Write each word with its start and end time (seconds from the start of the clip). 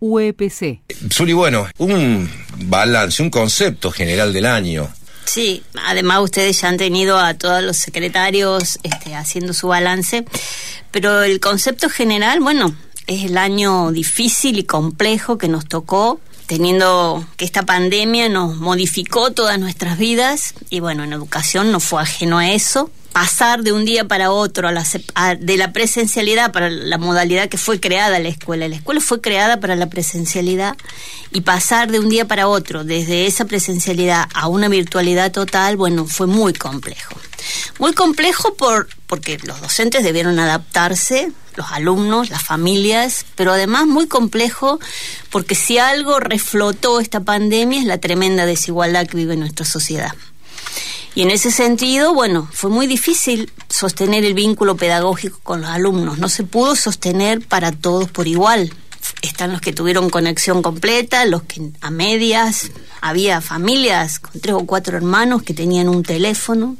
UEPC. 0.00 0.80
Zuli, 1.12 1.32
bueno, 1.32 1.66
un 1.78 2.30
balance, 2.64 3.22
un 3.22 3.30
concepto 3.30 3.90
general 3.90 4.32
del 4.32 4.46
año. 4.46 4.88
Sí, 5.24 5.62
además 5.84 6.22
ustedes 6.22 6.60
ya 6.60 6.68
han 6.68 6.78
tenido 6.78 7.18
a 7.18 7.34
todos 7.34 7.62
los 7.62 7.76
secretarios 7.76 8.78
este, 8.82 9.14
haciendo 9.14 9.52
su 9.52 9.68
balance, 9.68 10.24
pero 10.90 11.22
el 11.22 11.38
concepto 11.38 11.90
general, 11.90 12.40
bueno, 12.40 12.74
es 13.06 13.24
el 13.24 13.36
año 13.36 13.92
difícil 13.92 14.58
y 14.58 14.64
complejo 14.64 15.36
que 15.36 15.48
nos 15.48 15.66
tocó, 15.66 16.20
teniendo 16.48 17.24
que 17.36 17.44
esta 17.44 17.64
pandemia 17.64 18.28
nos 18.28 18.56
modificó 18.56 19.30
todas 19.30 19.60
nuestras 19.60 19.98
vidas 19.98 20.54
y 20.70 20.80
bueno, 20.80 21.04
en 21.04 21.12
educación 21.12 21.70
no 21.70 21.78
fue 21.78 22.02
ajeno 22.02 22.38
a 22.38 22.50
eso 22.50 22.90
pasar 23.12 23.62
de 23.62 23.72
un 23.72 23.84
día 23.84 24.06
para 24.06 24.30
otro 24.30 24.68
a 24.68 24.72
la, 24.72 24.84
de 25.38 25.56
la 25.56 25.72
presencialidad 25.72 26.52
para 26.52 26.70
la 26.70 26.98
modalidad 26.98 27.48
que 27.48 27.58
fue 27.58 27.80
creada 27.80 28.18
la 28.18 28.28
escuela. 28.28 28.68
La 28.68 28.76
escuela 28.76 29.00
fue 29.00 29.20
creada 29.20 29.60
para 29.60 29.76
la 29.76 29.88
presencialidad 29.88 30.76
y 31.32 31.40
pasar 31.42 31.90
de 31.90 32.00
un 32.00 32.08
día 32.08 32.26
para 32.26 32.48
otro 32.48 32.84
desde 32.84 33.26
esa 33.26 33.44
presencialidad 33.44 34.28
a 34.34 34.48
una 34.48 34.68
virtualidad 34.68 35.32
total, 35.32 35.76
bueno, 35.76 36.06
fue 36.06 36.26
muy 36.26 36.52
complejo. 36.52 37.14
Muy 37.78 37.92
complejo 37.92 38.54
por, 38.54 38.88
porque 39.06 39.38
los 39.44 39.60
docentes 39.60 40.02
debieron 40.02 40.38
adaptarse, 40.38 41.32
los 41.58 41.72
alumnos, 41.72 42.30
las 42.30 42.42
familias, 42.42 43.26
pero 43.34 43.52
además 43.52 43.86
muy 43.86 44.06
complejo 44.06 44.78
porque 45.30 45.56
si 45.56 45.76
algo 45.76 46.20
reflotó 46.20 47.00
esta 47.00 47.20
pandemia 47.20 47.80
es 47.80 47.84
la 47.84 47.98
tremenda 47.98 48.46
desigualdad 48.46 49.06
que 49.06 49.16
vive 49.16 49.36
nuestra 49.36 49.66
sociedad. 49.66 50.12
Y 51.16 51.22
en 51.22 51.30
ese 51.30 51.50
sentido, 51.50 52.14
bueno, 52.14 52.48
fue 52.52 52.70
muy 52.70 52.86
difícil 52.86 53.50
sostener 53.68 54.24
el 54.24 54.34
vínculo 54.34 54.76
pedagógico 54.76 55.40
con 55.42 55.62
los 55.62 55.70
alumnos. 55.70 56.18
No 56.18 56.28
se 56.28 56.44
pudo 56.44 56.76
sostener 56.76 57.40
para 57.40 57.72
todos 57.72 58.08
por 58.08 58.28
igual. 58.28 58.72
Están 59.20 59.50
los 59.50 59.60
que 59.60 59.72
tuvieron 59.72 60.10
conexión 60.10 60.62
completa, 60.62 61.24
los 61.24 61.42
que 61.42 61.72
a 61.80 61.90
medias. 61.90 62.70
Había 63.00 63.40
familias 63.40 64.20
con 64.20 64.40
tres 64.40 64.54
o 64.54 64.64
cuatro 64.64 64.96
hermanos 64.96 65.42
que 65.42 65.54
tenían 65.54 65.88
un 65.88 66.04
teléfono. 66.04 66.76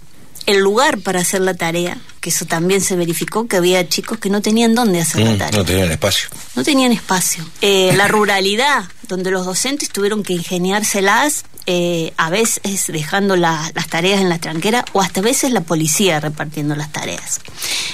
El 0.49 0.61
lugar 0.61 0.99
para 0.99 1.21
hacer 1.21 1.43
la 1.43 1.55
tarea, 1.55 1.99
que 2.21 2.31
eso 2.31 2.47
también 2.47 2.81
se 2.81 2.97
verificó, 2.97 3.47
que 3.47 3.57
había 3.59 3.87
chicos 3.89 4.19
que 4.19 4.31
no 4.31 4.41
tenían 4.41 4.75
dónde 4.75 5.01
hacer 5.01 5.21
la 5.23 5.33
Mm, 5.33 5.39
tarea. 5.39 5.59
no 5.59 5.65
tenían 5.65 5.91
espacio. 5.91 6.29
No 6.57 6.65
tenían 6.65 6.91
espacio. 6.93 7.45
Eh, 7.61 7.93
la 7.97 8.09
ruralidad, 8.09 8.85
donde 9.09 9.31
los 9.31 9.45
docentes 9.45 9.91
tuvieron 9.91 10.23
que 10.23 10.33
ingeniárselas, 10.33 11.45
eh, 11.67 12.15
a 12.17 12.31
veces 12.31 12.87
dejando 12.89 13.37
la- 13.37 13.71
las 13.75 13.89
tareas 13.89 14.21
en 14.23 14.31
la 14.31 14.39
tranquera 14.39 14.87
o 14.95 15.03
hasta 15.03 15.21
a 15.21 15.23
veces 15.23 15.53
la 15.53 15.61
policía 15.61 16.19
repartiendo 16.19 16.75
las 16.75 16.91
tareas. 16.93 17.41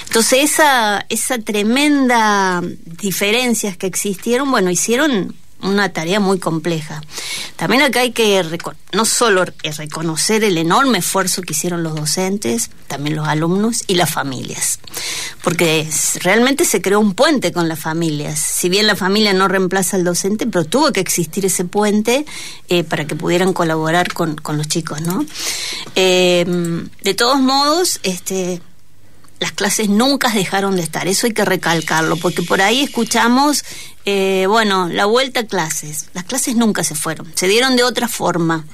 Entonces 0.07 0.45
esa, 0.53 1.05
esa 1.09 1.39
tremenda 1.39 2.63
diferencias 2.87 3.77
que 3.77 3.89
existieron, 3.89 4.49
bueno, 4.51 4.71
hicieron 4.71 5.35
una 5.65 5.93
tarea 5.93 6.21
muy 6.21 6.39
compleja. 6.39 7.03
También 7.57 7.83
acá 7.83 8.01
hay 8.01 8.13
que 8.13 8.45
no 8.93 9.05
solo 9.05 9.45
reconocer 9.77 10.45
el 10.45 10.59
enorme 10.59 10.99
esfuerzo 10.99 11.43
que 11.43 11.53
hicieron 11.53 11.83
los 11.83 11.95
docentes, 11.95 12.71
también 12.87 13.17
los 13.17 13.27
alumnos 13.27 13.83
y 13.87 13.95
las 13.95 14.11
familias, 14.11 14.79
porque 15.43 15.89
realmente 16.21 16.65
se 16.65 16.83
creó 16.83 17.01
un 17.01 17.15
puente 17.15 17.53
con 17.53 17.69
las 17.69 17.79
familias. 17.79 18.39
Si 18.39 18.69
bien 18.69 18.87
la 18.87 18.97
familia 18.97 19.33
no 19.33 19.49
reemplaza 19.49 19.97
al 19.97 20.05
docente, 20.05 20.47
pero 20.47 20.65
tuvo 20.65 20.93
que 20.93 21.01
existir 21.01 21.47
ese 21.47 21.65
puente 21.65 22.27
eh, 22.69 22.85
para 22.85 23.07
que 23.07 23.17
pudieran 23.17 23.53
colaborar 23.53 24.13
con, 24.13 24.37
con 24.37 24.59
los 24.59 24.69
chicos, 24.69 25.01
¿no? 25.01 25.25
Eh, 25.97 26.45
de 27.03 27.15
todos 27.15 27.41
modos, 27.41 28.01
este 28.03 28.61
las 29.41 29.53
clases 29.53 29.89
nunca 29.89 30.31
dejaron 30.31 30.77
de 30.77 30.83
estar, 30.83 31.07
eso 31.09 31.27
hay 31.27 31.33
que 31.35 31.45
recalcarlo, 31.45 32.17
porque 32.17 32.43
por 32.43 32.61
ahí 32.63 32.83
escuchamos, 32.83 33.65
eh, 34.05 34.47
bueno, 34.49 34.89
la 34.89 35.07
vuelta 35.07 35.41
a 35.41 35.47
clases, 35.47 36.07
las 36.15 36.25
clases 36.25 36.57
nunca 36.57 36.85
se 36.85 36.95
fueron, 36.95 37.31
se 37.35 37.49
dieron 37.49 37.77
de 37.77 37.83
otra 37.83 38.09
forma. 38.09 38.65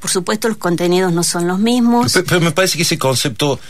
Por 0.00 0.10
supuesto 0.10 0.48
los 0.48 0.56
contenidos 0.56 1.12
no 1.12 1.22
son 1.22 1.46
los 1.46 1.58
mismos. 1.58 2.12
Pe- 2.12 2.22
Pero 2.22 2.40
me 2.40 2.52
parece 2.52 2.76
que 2.78 2.82
ese 2.84 2.98
concepto 2.98 3.60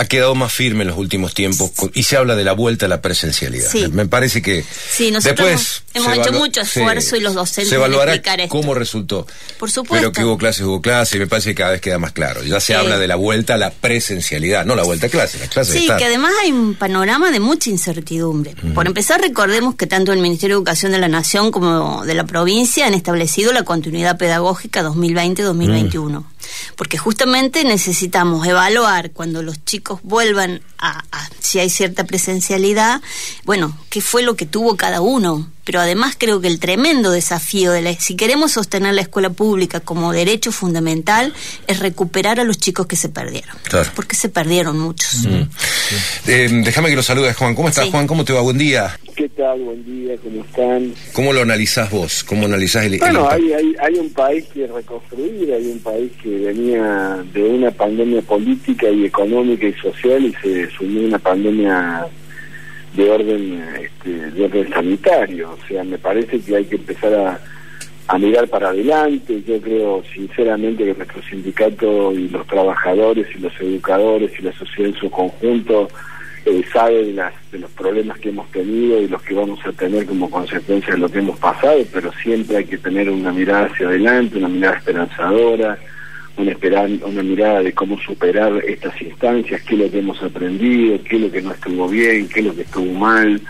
ha 0.00 0.06
quedado 0.06 0.34
más 0.34 0.50
firme 0.50 0.82
en 0.82 0.88
los 0.88 0.96
últimos 0.96 1.34
tiempos 1.34 1.72
y 1.92 2.04
se 2.04 2.16
habla 2.16 2.34
de 2.34 2.42
la 2.42 2.52
vuelta 2.54 2.86
a 2.86 2.88
la 2.88 3.02
presencialidad. 3.02 3.70
Sí. 3.70 3.86
Me, 3.92 4.06
parece 4.06 4.40
que 4.40 4.64
Sí, 4.90 5.10
nosotros 5.10 5.46
después 5.50 5.82
hemos- 5.92 6.16
hecho 6.16 6.32
mucho 6.32 6.60
esfuerzo 6.62 7.16
y 7.16 7.20
los 7.20 7.34
docentes 7.34 7.68
se 7.68 7.74
evaluará 7.74 8.14
explicar 8.14 8.40
esto. 8.40 8.50
cómo 8.50 8.72
resultó. 8.74 9.26
Por 9.58 9.70
supuesto. 9.70 9.94
Pero 9.96 10.12
que 10.12 10.24
hubo 10.24 10.38
clases, 10.38 10.62
hubo 10.62 10.80
clases, 10.80 11.16
y 11.16 11.18
me 11.18 11.26
parece 11.26 11.50
que 11.50 11.54
cada 11.56 11.72
vez 11.72 11.82
queda 11.82 11.98
más 11.98 12.12
claro. 12.12 12.42
Ya 12.42 12.60
se 12.60 12.74
habla 12.74 12.96
de 12.98 13.08
la 13.08 13.16
vuelta 13.16 13.54
a 13.54 13.56
la 13.58 13.70
presencialidad, 13.70 14.64
no 14.64 14.74
la 14.74 14.84
vuelta 14.84 15.08
a 15.08 15.10
clases, 15.10 15.40
las 15.40 15.50
clases 15.50 15.74
Sí, 15.74 15.80
están. 15.82 15.98
que 15.98 16.04
además 16.06 16.32
hay 16.42 16.52
un 16.52 16.74
panorama 16.76 17.30
de 17.30 17.40
mucha 17.40 17.68
incertidumbre. 17.68 18.54
Por 18.74 18.86
empezar, 18.86 19.20
recordemos 19.20 19.74
que 19.74 19.86
tanto 19.86 20.12
el 20.14 20.20
Ministerio 20.20 20.56
de 20.56 20.60
Educación 20.60 20.92
de 20.92 20.98
la 20.98 21.08
Nación 21.08 21.50
como 21.50 22.04
de 22.06 22.14
la 22.14 22.24
provincia 22.24 22.86
han 22.86 22.94
establecido 22.94 23.52
la 23.52 23.64
continuidad 23.64 24.16
pedagógica 24.16 24.82
2020-2021. 24.82 26.24
Porque 26.76 26.98
justamente 26.98 27.64
necesitamos 27.64 28.46
evaluar 28.46 29.10
cuando 29.12 29.42
los 29.42 29.64
chicos 29.64 29.89
vuelvan 30.02 30.60
a, 30.78 31.02
a- 31.10 31.28
si 31.40 31.58
hay 31.58 31.68
cierta 31.70 32.04
presencialidad, 32.04 33.00
bueno, 33.44 33.76
qué 33.90 34.00
fue 34.00 34.22
lo 34.22 34.36
que 34.36 34.46
tuvo 34.46 34.76
cada 34.76 35.00
uno. 35.00 35.50
Pero 35.64 35.78
además 35.80 36.16
creo 36.18 36.40
que 36.40 36.48
el 36.48 36.58
tremendo 36.58 37.12
desafío 37.12 37.70
de 37.70 37.82
la, 37.82 37.92
si 37.94 38.16
queremos 38.16 38.52
sostener 38.52 38.94
la 38.94 39.02
escuela 39.02 39.30
pública 39.30 39.78
como 39.78 40.12
derecho 40.12 40.50
fundamental, 40.50 41.32
es 41.68 41.78
recuperar 41.78 42.40
a 42.40 42.44
los 42.44 42.58
chicos 42.58 42.86
que 42.86 42.96
se 42.96 43.08
perdieron. 43.08 43.54
Claro. 43.64 43.88
Porque 43.94 44.16
se 44.16 44.28
perdieron 44.30 44.78
muchos. 44.80 45.26
Eh, 46.26 46.48
déjame 46.64 46.88
que 46.90 46.96
lo 46.96 47.02
saludes, 47.02 47.36
Juan. 47.36 47.54
¿Cómo 47.54 47.68
estás, 47.68 47.84
Sí. 47.84 47.90
Juan? 47.90 48.06
¿Cómo 48.06 48.24
te 48.24 48.32
va? 48.32 48.40
Buen 48.40 48.58
día. 48.58 48.98
¿Qué 49.14 49.28
tal? 49.28 49.60
Buen 49.60 49.84
día, 49.84 50.14
¿cómo 50.22 50.42
están? 50.44 50.94
¿Cómo 51.12 51.32
lo 51.32 51.42
analizás 51.42 51.90
vos? 51.90 52.24
¿Cómo 52.24 52.46
analizás 52.46 52.86
el, 52.86 52.98
Bueno, 52.98 53.28
hay, 53.30 53.52
hay 53.80 53.94
un 53.96 54.10
país 54.12 54.46
que 54.52 54.66
reconstruir, 54.66 55.52
hay 55.52 55.66
un 55.66 55.78
país 55.80 56.10
que 56.22 56.28
venía 56.30 57.22
de 57.32 57.42
una 57.42 57.70
pandemia 57.70 58.22
política 58.22 58.88
y 58.88 59.04
económica 59.04 59.66
social 59.74 60.24
y 60.24 60.32
se 60.34 60.70
sumió 60.70 61.02
a 61.02 61.06
una 61.06 61.18
pandemia 61.18 62.06
de 62.94 63.10
orden 63.10 63.64
este, 63.80 64.30
de 64.30 64.44
orden 64.44 64.70
sanitario. 64.70 65.50
O 65.52 65.66
sea, 65.66 65.84
me 65.84 65.98
parece 65.98 66.40
que 66.40 66.56
hay 66.56 66.64
que 66.64 66.76
empezar 66.76 67.14
a, 67.14 67.40
a 68.08 68.18
mirar 68.18 68.48
para 68.48 68.70
adelante. 68.70 69.42
Yo 69.46 69.60
creo 69.60 70.02
sinceramente 70.12 70.84
que 70.84 70.94
nuestro 70.94 71.22
sindicato 71.22 72.12
y 72.12 72.28
los 72.28 72.46
trabajadores 72.46 73.26
y 73.36 73.38
los 73.38 73.52
educadores 73.60 74.32
y 74.38 74.42
la 74.42 74.52
sociedad 74.52 74.90
en 74.90 74.96
su 74.96 75.10
conjunto 75.10 75.88
eh, 76.46 76.64
sabe 76.72 77.04
de, 77.04 77.12
las, 77.12 77.34
de 77.52 77.58
los 77.58 77.70
problemas 77.72 78.18
que 78.18 78.30
hemos 78.30 78.50
tenido 78.50 79.00
y 79.00 79.08
los 79.08 79.22
que 79.22 79.34
vamos 79.34 79.60
a 79.66 79.72
tener 79.72 80.06
como 80.06 80.30
consecuencia 80.30 80.94
de 80.94 80.98
lo 80.98 81.08
que 81.08 81.18
hemos 81.18 81.38
pasado, 81.38 81.78
pero 81.92 82.10
siempre 82.22 82.56
hay 82.56 82.64
que 82.64 82.78
tener 82.78 83.10
una 83.10 83.30
mirada 83.30 83.66
hacia 83.66 83.88
adelante, 83.88 84.38
una 84.38 84.48
mirada 84.48 84.78
esperanzadora, 84.78 85.78
una, 86.40 86.52
esperan- 86.52 87.00
una 87.04 87.22
mirada 87.22 87.62
de 87.62 87.72
cómo 87.72 87.98
superar 88.00 88.52
estas 88.66 89.00
instancias, 89.00 89.62
qué 89.62 89.74
es 89.74 89.80
lo 89.80 89.90
que 89.90 89.98
hemos 89.98 90.22
aprendido, 90.22 90.98
qué 91.04 91.16
es 91.16 91.22
lo 91.22 91.30
que 91.30 91.42
no 91.42 91.52
estuvo 91.52 91.88
bien, 91.88 92.28
qué 92.28 92.40
es 92.40 92.46
lo 92.46 92.54
que 92.54 92.62
estuvo 92.62 92.92
mal, 92.92 93.40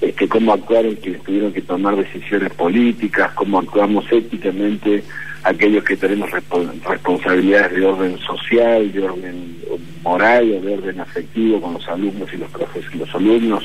este, 0.00 0.28
cómo 0.28 0.52
actuaron 0.52 0.94
quienes 0.96 1.22
tuvieron 1.22 1.52
que 1.52 1.62
tomar 1.62 1.96
decisiones 1.96 2.52
políticas, 2.54 3.32
cómo 3.34 3.58
actuamos 3.60 4.04
éticamente 4.10 5.02
aquellos 5.44 5.84
que 5.84 5.96
tenemos 5.96 6.30
respo- 6.30 6.70
responsabilidades 6.88 7.72
de 7.76 7.84
orden 7.86 8.18
social, 8.18 8.92
de 8.92 9.02
orden 9.02 9.56
moral 10.02 10.50
o 10.52 10.60
de 10.60 10.74
orden 10.74 11.00
afectivo 11.00 11.60
con 11.60 11.74
los 11.74 11.88
alumnos 11.88 12.28
y 12.32 12.36
los 12.36 12.50
profes 12.50 12.84
y 12.94 12.98
los 12.98 13.14
alumnos 13.14 13.64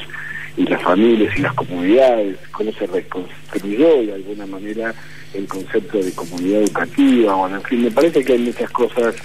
y 0.57 0.63
las 0.63 0.81
familias 0.81 1.37
y 1.37 1.41
las 1.41 1.53
comunidades, 1.53 2.37
cómo 2.51 2.71
se 2.73 2.87
reconstruyó 2.87 4.01
de 4.03 4.13
alguna 4.13 4.45
manera 4.47 4.93
el 5.33 5.47
concepto 5.47 5.97
de 5.99 6.11
comunidad 6.13 6.61
educativa, 6.61 7.35
bueno, 7.35 7.57
en 7.57 7.63
fin, 7.63 7.83
me 7.83 7.91
parece 7.91 8.23
que 8.23 8.33
hay 8.33 8.39
muchas 8.39 8.69
cosas, 8.71 9.15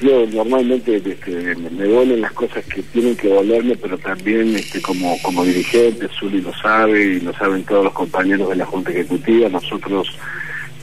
yo 0.00 0.26
normalmente 0.26 0.96
este, 0.96 1.54
me, 1.56 1.84
duelen 1.84 2.20
las 2.20 2.32
cosas 2.32 2.64
que 2.66 2.82
tienen 2.82 3.16
que 3.16 3.28
dolerme, 3.28 3.76
pero 3.76 3.96
también 3.98 4.54
este, 4.54 4.80
como, 4.82 5.16
como 5.22 5.44
dirigente, 5.44 6.08
Zuli 6.08 6.40
lo 6.40 6.52
sabe 6.54 7.02
y 7.02 7.20
lo 7.20 7.32
saben 7.34 7.64
todos 7.64 7.84
los 7.84 7.92
compañeros 7.92 8.48
de 8.50 8.56
la 8.56 8.66
Junta 8.66 8.90
Ejecutiva, 8.90 9.48
nosotros 9.48 10.08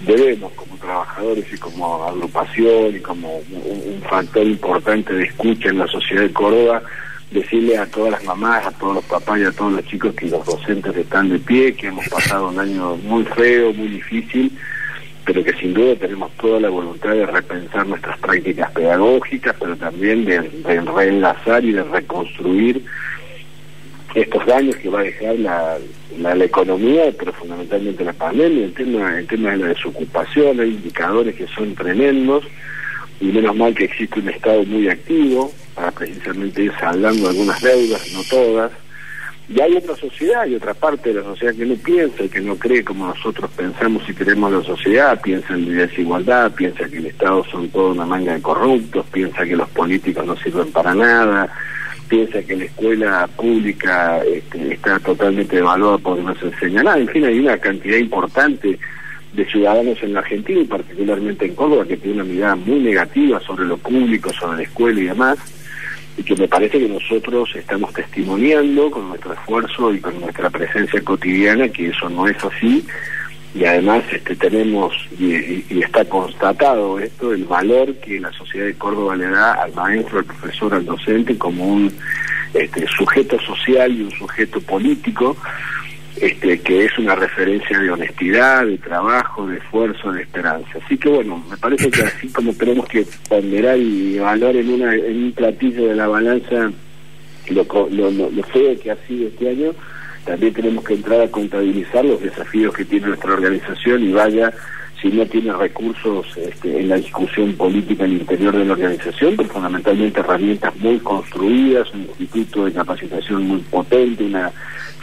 debemos 0.06 0.52
como 0.54 0.76
trabajadores 0.78 1.46
y 1.54 1.58
como 1.58 2.04
agrupación 2.04 2.96
y 2.96 3.00
como 3.00 3.38
un, 3.38 3.94
un 3.96 4.02
factor 4.10 4.46
importante 4.46 5.14
de 5.14 5.24
escucha 5.24 5.70
en 5.70 5.78
la 5.78 5.88
sociedad 5.88 6.24
de 6.24 6.34
Córdoba, 6.34 6.84
decirle 7.34 7.78
a 7.78 7.86
todas 7.88 8.12
las 8.12 8.24
mamás, 8.24 8.66
a 8.66 8.72
todos 8.72 8.96
los 8.96 9.06
papás 9.06 9.40
y 9.40 9.44
a 9.44 9.52
todos 9.52 9.74
los 9.74 9.86
chicos 9.86 10.14
que 10.14 10.28
los 10.28 10.46
docentes 10.46 10.96
están 10.96 11.30
de 11.30 11.40
pie, 11.40 11.74
que 11.74 11.88
hemos 11.88 12.08
pasado 12.08 12.50
un 12.50 12.60
año 12.60 12.96
muy 12.98 13.24
feo, 13.26 13.74
muy 13.74 13.88
difícil, 13.88 14.52
pero 15.26 15.44
que 15.44 15.54
sin 15.54 15.74
duda 15.74 15.96
tenemos 15.96 16.32
toda 16.34 16.60
la 16.60 16.70
voluntad 16.70 17.12
de 17.12 17.26
repensar 17.26 17.88
nuestras 17.88 18.18
prácticas 18.20 18.72
pedagógicas, 18.72 19.56
pero 19.60 19.76
también 19.76 20.26
de, 20.26 20.42
reenlazar 20.64 21.66
y 21.66 21.72
de 21.72 21.84
reconstruir 21.84 22.84
estos 24.14 24.46
daños 24.46 24.76
que 24.76 24.90
va 24.90 25.00
a 25.00 25.04
dejar 25.04 25.40
la, 25.40 25.78
la, 26.20 26.36
la 26.36 26.46
economía, 26.46 27.06
pero 27.18 27.34
fundamentalmente 27.34 28.04
la 28.04 28.14
pandemia, 28.14 28.66
el 28.66 28.74
tema, 28.74 29.18
el 29.18 29.26
tema 29.26 29.52
de 29.52 29.58
la 29.58 29.68
desocupación, 29.70 30.60
hay 30.60 30.70
indicadores 30.70 31.36
que 31.36 31.48
son 31.48 31.74
tremendos, 31.74 32.44
y 33.20 33.26
menos 33.26 33.56
mal 33.56 33.74
que 33.74 33.86
existe 33.86 34.20
un 34.20 34.30
Estado 34.30 34.64
muy 34.66 34.90
activo 34.90 35.52
para 35.74 35.92
precisamente 35.92 36.64
ir 36.64 36.74
saldando 36.80 37.30
algunas 37.30 37.62
deudas, 37.62 38.12
no 38.14 38.22
todas, 38.30 38.72
Y 39.50 39.60
hay 39.60 39.76
otra 39.76 39.96
sociedad, 39.96 40.42
hay 40.44 40.56
otra 40.56 40.74
parte 40.74 41.10
de 41.10 41.16
la 41.16 41.24
sociedad 41.24 41.54
que 41.54 41.66
no 41.66 41.76
piensa 41.76 42.24
y 42.24 42.30
que 42.30 42.40
no 42.40 42.56
cree 42.56 42.84
como 42.84 43.08
nosotros 43.08 43.52
pensamos 43.56 44.08
y 44.08 44.14
queremos 44.14 44.52
la 44.52 44.64
sociedad, 44.64 45.20
piensa 45.22 45.54
en 45.54 45.76
la 45.76 45.86
desigualdad, 45.86 46.52
piensa 46.54 46.88
que 46.88 46.98
el 46.98 47.08
Estado 47.08 47.44
son 47.52 47.68
toda 47.70 47.92
una 47.92 48.06
manga 48.06 48.34
de 48.34 48.42
corruptos, 48.42 49.06
piensa 49.12 49.44
que 49.44 49.56
los 49.56 49.70
políticos 49.70 50.26
no 50.26 50.38
sirven 50.38 50.72
para 50.72 50.96
nada, 50.96 51.54
piensa 52.08 52.42
que 52.42 52.56
la 52.56 52.66
escuela 52.66 53.28
pública 53.36 54.24
este, 54.24 54.76
está 54.76 55.00
totalmente 55.00 55.58
devaluada 55.58 55.98
porque 55.98 56.24
no 56.24 56.36
se 56.36 56.46
enseña 56.46 56.84
nada. 56.84 57.00
En 57.00 57.10
fin, 57.10 57.26
hay 57.26 57.40
una 57.40 57.58
cantidad 57.58 57.98
importante 57.98 58.80
de 59.34 59.46
ciudadanos 59.46 60.02
en 60.04 60.14
la 60.14 60.20
Argentina 60.20 60.62
y 60.62 60.66
particularmente 60.66 61.46
en 61.46 61.56
Córdoba 61.56 61.86
que 61.86 61.98
tiene 61.98 62.22
una 62.22 62.32
mirada 62.32 62.56
muy 62.56 62.80
negativa 62.80 63.40
sobre 63.42 63.66
lo 63.66 63.78
público, 63.78 64.32
sobre 64.32 64.58
la 64.58 64.64
escuela 64.64 65.00
y 65.00 65.06
demás 65.06 65.38
y 66.18 66.24
que 66.24 66.36
me 66.36 66.48
parece 66.48 66.80
que 66.80 66.88
nosotros 66.88 67.50
estamos 67.56 67.94
testimoniando 67.94 68.92
con 68.92 69.10
nuestro 69.10 69.34
esfuerzo 69.34 69.94
y 69.94 70.00
con 70.00 70.20
nuestra 70.20 70.50
presencia 70.50 71.02
cotidiana 71.02 71.70
que 71.70 71.90
eso 71.90 72.10
no 72.10 72.28
es 72.28 72.38
así. 72.44 72.86
Y 73.56 73.66
además 73.66 74.04
este 74.12 74.36
tenemos 74.36 74.94
y, 75.20 75.64
está 75.84 76.06
constatado 76.06 77.00
esto 77.00 77.34
el 77.34 77.46
valor 77.46 77.94
que 77.96 78.20
la 78.20 78.32
sociedad 78.32 78.66
de 78.66 78.74
Córdoba 78.76 79.16
le 79.16 79.30
da 79.30 79.54
al 79.54 79.74
maestro, 79.74 80.20
al 80.20 80.26
profesor, 80.26 80.74
al 80.74 80.86
docente 80.86 81.38
como 81.38 81.66
un 81.66 81.94
este, 82.54 82.86
sujeto 82.88 83.40
social 83.40 83.92
y 83.92 84.02
un 84.02 84.12
sujeto 84.12 84.60
político 84.62 85.36
este, 86.20 86.60
que 86.60 86.86
es 86.86 86.98
una 87.00 87.16
referencia 87.16 87.80
de 87.80 87.90
honestidad, 87.90 88.66
de 88.66 88.78
trabajo, 88.78 89.48
de 89.48 89.58
esfuerzo, 89.58 90.12
de 90.12 90.22
esperanza. 90.22 90.70
Así 90.84 90.98
que 90.98 91.10
bueno, 91.10 91.44
me 91.50 91.58
parece 91.58 91.90
que 91.90 92.04
así 92.04 92.28
como 92.30 92.54
tenemos 92.54 92.88
que 92.88 93.06
ponderar 93.28 93.78
y 93.78 94.18
evaluar 94.18 94.56
en, 94.56 94.70
una, 94.70 94.94
en 94.96 95.24
un 95.24 95.32
platillo 95.32 95.88
de 95.88 95.96
la 95.96 96.08
balanza 96.08 96.72
lo, 97.50 97.66
lo, 97.90 98.12
lo, 98.12 98.44
feo 98.44 98.80
que 98.80 98.92
ha 98.92 98.96
sido 99.08 99.28
este 99.28 99.50
año, 99.50 99.72
también 100.26 100.54
tenemos 100.54 100.84
que 100.86 100.94
entrar 100.94 101.22
a 101.22 101.28
contabilizar 101.30 102.06
los 102.06 102.22
desafíos 102.22 102.74
que 102.74 102.86
tiene 102.86 103.08
nuestra 103.08 103.34
organización 103.34 104.04
y 104.04 104.14
vaya 104.14 104.54
si 105.02 105.10
no 105.10 105.26
tiene 105.26 105.52
recursos 105.52 106.26
este, 106.38 106.80
en 106.80 106.88
la 106.88 106.96
discusión 106.96 107.54
política 107.54 108.06
el 108.06 108.14
interior 108.14 108.56
de 108.56 108.64
la 108.64 108.72
organización, 108.72 109.36
pero 109.36 109.50
fundamentalmente 109.50 110.22
herramientas 110.22 110.74
muy 110.78 110.98
construidas, 111.00 111.94
un 111.94 112.04
instituto 112.04 112.64
de 112.64 112.72
capacitación 112.72 113.46
muy 113.46 113.60
potente, 113.64 114.24
una 114.24 114.50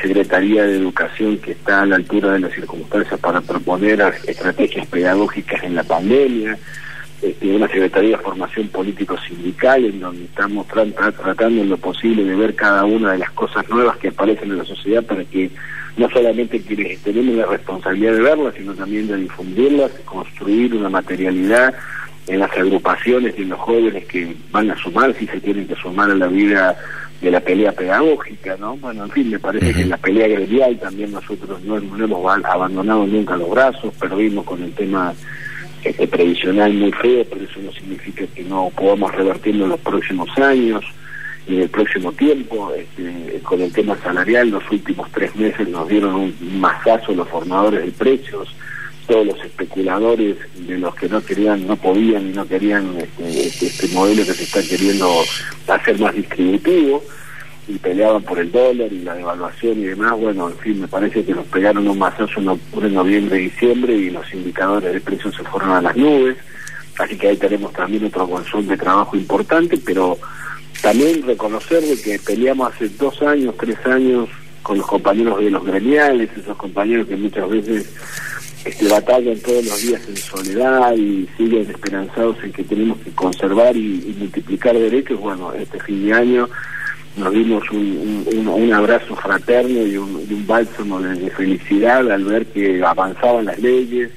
Secretaría 0.01 0.65
de 0.65 0.77
Educación 0.77 1.39
que 1.39 1.53
está 1.53 1.83
a 1.83 1.87
la 1.87 1.97
altura 1.97 2.33
de 2.33 2.41
las 2.41 2.53
circunstancias 2.53 3.19
para 3.21 3.41
proponer 3.41 4.01
estrategias 4.27 4.87
pedagógicas 4.87 5.63
en 5.63 5.75
la 5.75 5.85
pandemia, 5.85 6.59
este, 7.23 7.55
una 7.55 7.69
Secretaría 7.69 8.17
de 8.17 8.23
Formación 8.23 8.69
Político-Sindical 8.69 9.85
en 9.85 10.01
donde 10.01 10.25
estamos 10.25 10.67
tratando 10.69 11.61
en 11.61 11.69
lo 11.69 11.77
posible 11.77 12.25
de 12.25 12.35
ver 12.35 12.55
cada 12.55 12.85
una 12.85 13.13
de 13.13 13.19
las 13.19 13.31
cosas 13.33 13.69
nuevas 13.69 13.99
que 13.99 14.09
aparecen 14.09 14.51
en 14.51 14.59
la 14.59 14.65
sociedad 14.65 15.05
para 15.05 15.25
que 15.25 15.51
no 15.97 16.09
solamente 16.09 16.63
quienes 16.63 16.99
tenemos 17.01 17.35
la 17.35 17.47
responsabilidad 17.47 18.15
de 18.15 18.23
verlas, 18.23 18.55
sino 18.57 18.73
también 18.75 19.07
de 19.07 19.17
difundirlas, 19.17 19.91
construir 20.07 20.75
una 20.75 20.89
materialidad 20.89 21.75
en 22.27 22.39
las 22.39 22.51
agrupaciones 22.53 23.35
y 23.37 23.43
en 23.43 23.51
los 23.51 23.59
jóvenes 23.59 24.07
que 24.07 24.35
van 24.51 24.71
a 24.71 24.77
sumar, 24.77 25.15
si 25.19 25.27
se 25.27 25.41
tienen 25.41 25.67
que 25.67 25.75
sumar 25.75 26.11
a 26.11 26.15
la 26.15 26.29
vida 26.29 26.77
de 27.21 27.31
la 27.31 27.41
pelea 27.41 27.73
pedagógica, 27.73 28.57
¿no? 28.59 28.77
Bueno, 28.77 29.05
en 29.05 29.11
fin, 29.11 29.31
me 29.31 29.39
parece 29.39 29.75
que 29.75 29.83
en 29.83 29.91
la 29.91 29.99
pelea 29.99 30.27
gremial 30.27 30.79
también 30.79 31.13
nosotros 31.13 31.63
no, 31.63 31.77
hemos 31.77 32.45
abandonado 32.45 33.07
nunca 33.07 33.37
los 33.37 33.51
brazos, 33.51 33.93
perdimos 34.01 34.45
con 34.47 34.63
el 34.63 34.73
tema 34.73 35.13
este, 35.85 36.07
previsional 36.07 36.73
muy 36.73 36.93
feo, 36.93 37.25
pero 37.31 37.45
eso 37.45 37.61
no 37.61 37.73
significa 37.73 38.25
que 38.35 38.43
no 38.45 38.71
podamos 38.75 39.15
revertirlo 39.15 39.65
en 39.65 39.71
los 39.71 39.81
próximos 39.81 40.29
años 40.39 40.83
y 41.47 41.57
en 41.57 41.63
el 41.63 41.69
próximo 41.69 42.13
tiempo. 42.13 42.73
Este, 42.75 43.41
con 43.43 43.61
el 43.61 43.73
tema 43.73 43.97
salarial, 44.03 44.51
los 44.51 44.71
últimos 44.71 45.11
tres 45.11 45.35
meses 45.37 45.69
nos 45.69 45.89
dieron 45.89 46.15
un 46.15 46.61
masazo 46.61 47.13
los 47.13 47.29
formadores 47.29 47.85
de 47.85 47.93
precios, 47.93 48.49
todos 49.11 49.27
los 49.27 49.45
especuladores 49.45 50.37
de 50.55 50.79
los 50.79 50.95
que 50.95 51.09
no 51.09 51.21
querían, 51.21 51.67
no 51.67 51.75
podían 51.75 52.29
y 52.29 52.33
no 52.33 52.47
querían 52.47 52.97
este, 52.97 53.47
este, 53.47 53.67
este 53.67 53.89
modelo 53.89 54.25
que 54.25 54.35
se 54.35 54.45
está 54.45 54.63
queriendo 54.63 55.25
hacer 55.67 55.99
más 55.99 56.15
distributivo 56.15 57.03
y 57.67 57.73
peleaban 57.79 58.23
por 58.23 58.39
el 58.39 58.53
dólar 58.53 58.93
y 58.93 59.03
la 59.03 59.15
devaluación 59.15 59.81
y 59.81 59.87
demás, 59.87 60.13
bueno, 60.13 60.49
en 60.49 60.57
fin, 60.59 60.81
me 60.83 60.87
parece 60.87 61.25
que 61.25 61.35
nos 61.35 61.45
pegaron 61.47 61.89
un 61.89 61.99
masazo 61.99 62.39
en 62.39 62.51
octubre, 62.51 62.89
noviembre, 62.89 63.39
diciembre 63.39 63.95
y 63.95 64.11
los 64.11 64.33
indicadores 64.33 64.93
de 64.93 65.01
precios 65.01 65.35
se 65.35 65.43
fueron 65.43 65.73
a 65.73 65.83
las 65.83 65.97
nubes, 65.97 66.37
así 66.97 67.19
que 67.19 67.29
ahí 67.31 67.37
tenemos 67.37 67.73
también 67.73 68.05
otro 68.05 68.29
bolsón 68.29 68.69
de 68.69 68.77
trabajo 68.77 69.17
importante, 69.17 69.77
pero 69.85 70.19
también 70.83 71.23
reconocer 71.23 71.83
que 72.01 72.17
peleamos 72.21 72.73
hace 72.73 72.89
dos 72.91 73.21
años, 73.23 73.57
tres 73.59 73.85
años 73.87 74.29
con 74.63 74.79
los 74.79 74.87
compañeros 74.87 75.41
de 75.41 75.51
los 75.51 75.65
gremiales, 75.65 76.31
esos 76.37 76.57
compañeros 76.57 77.09
que 77.09 77.17
muchas 77.17 77.49
veces 77.49 77.93
este, 78.65 78.89
batallan 78.89 79.39
todos 79.41 79.65
los 79.65 79.83
días 79.83 80.03
en 80.07 80.17
soledad 80.17 80.95
y 80.95 81.27
siguen 81.37 81.71
esperanzados 81.71 82.37
en 82.43 82.53
que 82.53 82.63
tenemos 82.63 82.99
que 82.99 83.11
conservar 83.13 83.75
y, 83.77 84.15
multiplicar 84.19 84.79
derechos, 84.79 85.19
bueno, 85.19 85.53
este 85.55 85.81
fin 85.81 86.05
de 86.07 86.13
año 86.13 86.49
nos 87.17 87.33
dimos 87.33 87.69
un, 87.71 88.27
un, 88.47 88.73
abrazo 88.73 89.17
fraterno 89.17 89.87
y 89.87 89.97
un, 89.97 90.15
un 90.15 90.47
bálsamo 90.47 91.01
de, 91.01 91.31
felicidad 91.31 92.11
al 92.11 92.25
ver 92.25 92.47
que 92.47 92.85
avanzaban 92.85 93.47
las 93.47 93.59
leyes, 93.59 94.11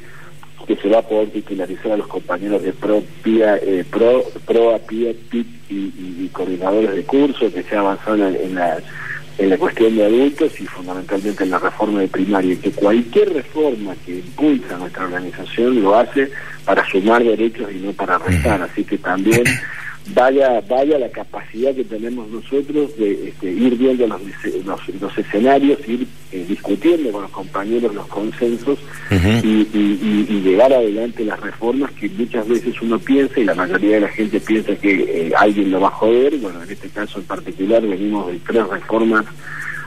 que 0.67 0.75
se 0.75 0.89
va 0.89 0.99
a 0.99 1.07
poder 1.07 1.29
titularizar 1.31 1.93
a 1.93 1.97
los 1.97 2.07
compañeros 2.07 2.61
de 2.63 2.73
PRO, 2.73 3.01
PIA, 3.23 3.57
eh, 3.57 3.85
PRO, 3.89 4.23
PRO, 4.45 4.77
PIA, 4.87 5.13
PIP 5.29 5.47
y, 5.69 6.29
coordinadores 6.33 6.95
de 6.95 7.03
curso, 7.03 7.51
que 7.51 7.63
se 7.63 7.75
ha 7.75 7.79
avanzado 7.79 8.27
en 8.27 8.55
la 8.55 8.79
en 9.37 9.49
la 9.49 9.57
cuestión 9.57 9.95
de 9.95 10.05
adultos 10.05 10.59
y 10.59 10.65
fundamentalmente 10.67 11.43
en 11.43 11.49
la 11.49 11.59
reforma 11.59 12.01
de 12.01 12.07
primaria, 12.07 12.55
que 12.59 12.71
cualquier 12.71 13.33
reforma 13.33 13.95
que 14.05 14.15
impulsa 14.15 14.77
nuestra 14.77 15.05
organización 15.05 15.81
lo 15.81 15.95
hace 15.95 16.29
para 16.65 16.87
sumar 16.89 17.23
derechos 17.23 17.71
y 17.71 17.79
no 17.79 17.93
para 17.93 18.17
restar, 18.19 18.61
así 18.61 18.83
que 18.83 18.97
también 18.97 19.43
vaya 20.07 20.61
vaya 20.67 20.99
la 20.99 21.09
capacidad 21.09 21.73
que 21.73 21.83
tenemos 21.83 22.29
nosotros 22.29 22.95
de 22.97 23.29
este, 23.29 23.51
ir 23.51 23.77
viendo 23.77 24.07
los, 24.07 24.21
los, 24.99 25.17
escenarios, 25.17 25.79
ir 25.87 26.05
eh, 26.31 26.45
discutiendo 26.47 27.11
con 27.11 27.21
los 27.21 27.31
compañeros 27.31 27.93
los 27.95 28.07
consensos 28.07 28.79
y, 29.11 29.67
y, 29.73 30.41
llevar 30.43 30.73
adelante 30.73 31.23
las 31.23 31.39
reformas 31.39 31.91
que 31.91 32.09
muchas 32.09 32.47
veces 32.47 32.81
uno 32.81 32.99
piensa 32.99 33.39
y 33.39 33.45
la 33.45 33.55
mayoría 33.55 33.95
de 33.95 34.01
la 34.01 34.09
gente 34.09 34.39
piensa 34.39 34.75
que 34.75 34.93
eh, 34.93 35.31
alguien 35.37 35.71
lo 35.71 35.79
va 35.79 35.87
a 35.87 35.91
joder. 35.91 36.37
Bueno, 36.37 36.61
en 36.63 36.71
este 36.71 36.89
caso 36.89 37.19
en 37.19 37.25
particular 37.25 37.81
venimos 37.81 38.27
de 38.27 38.39
tres 38.45 38.67
reformas 38.67 39.25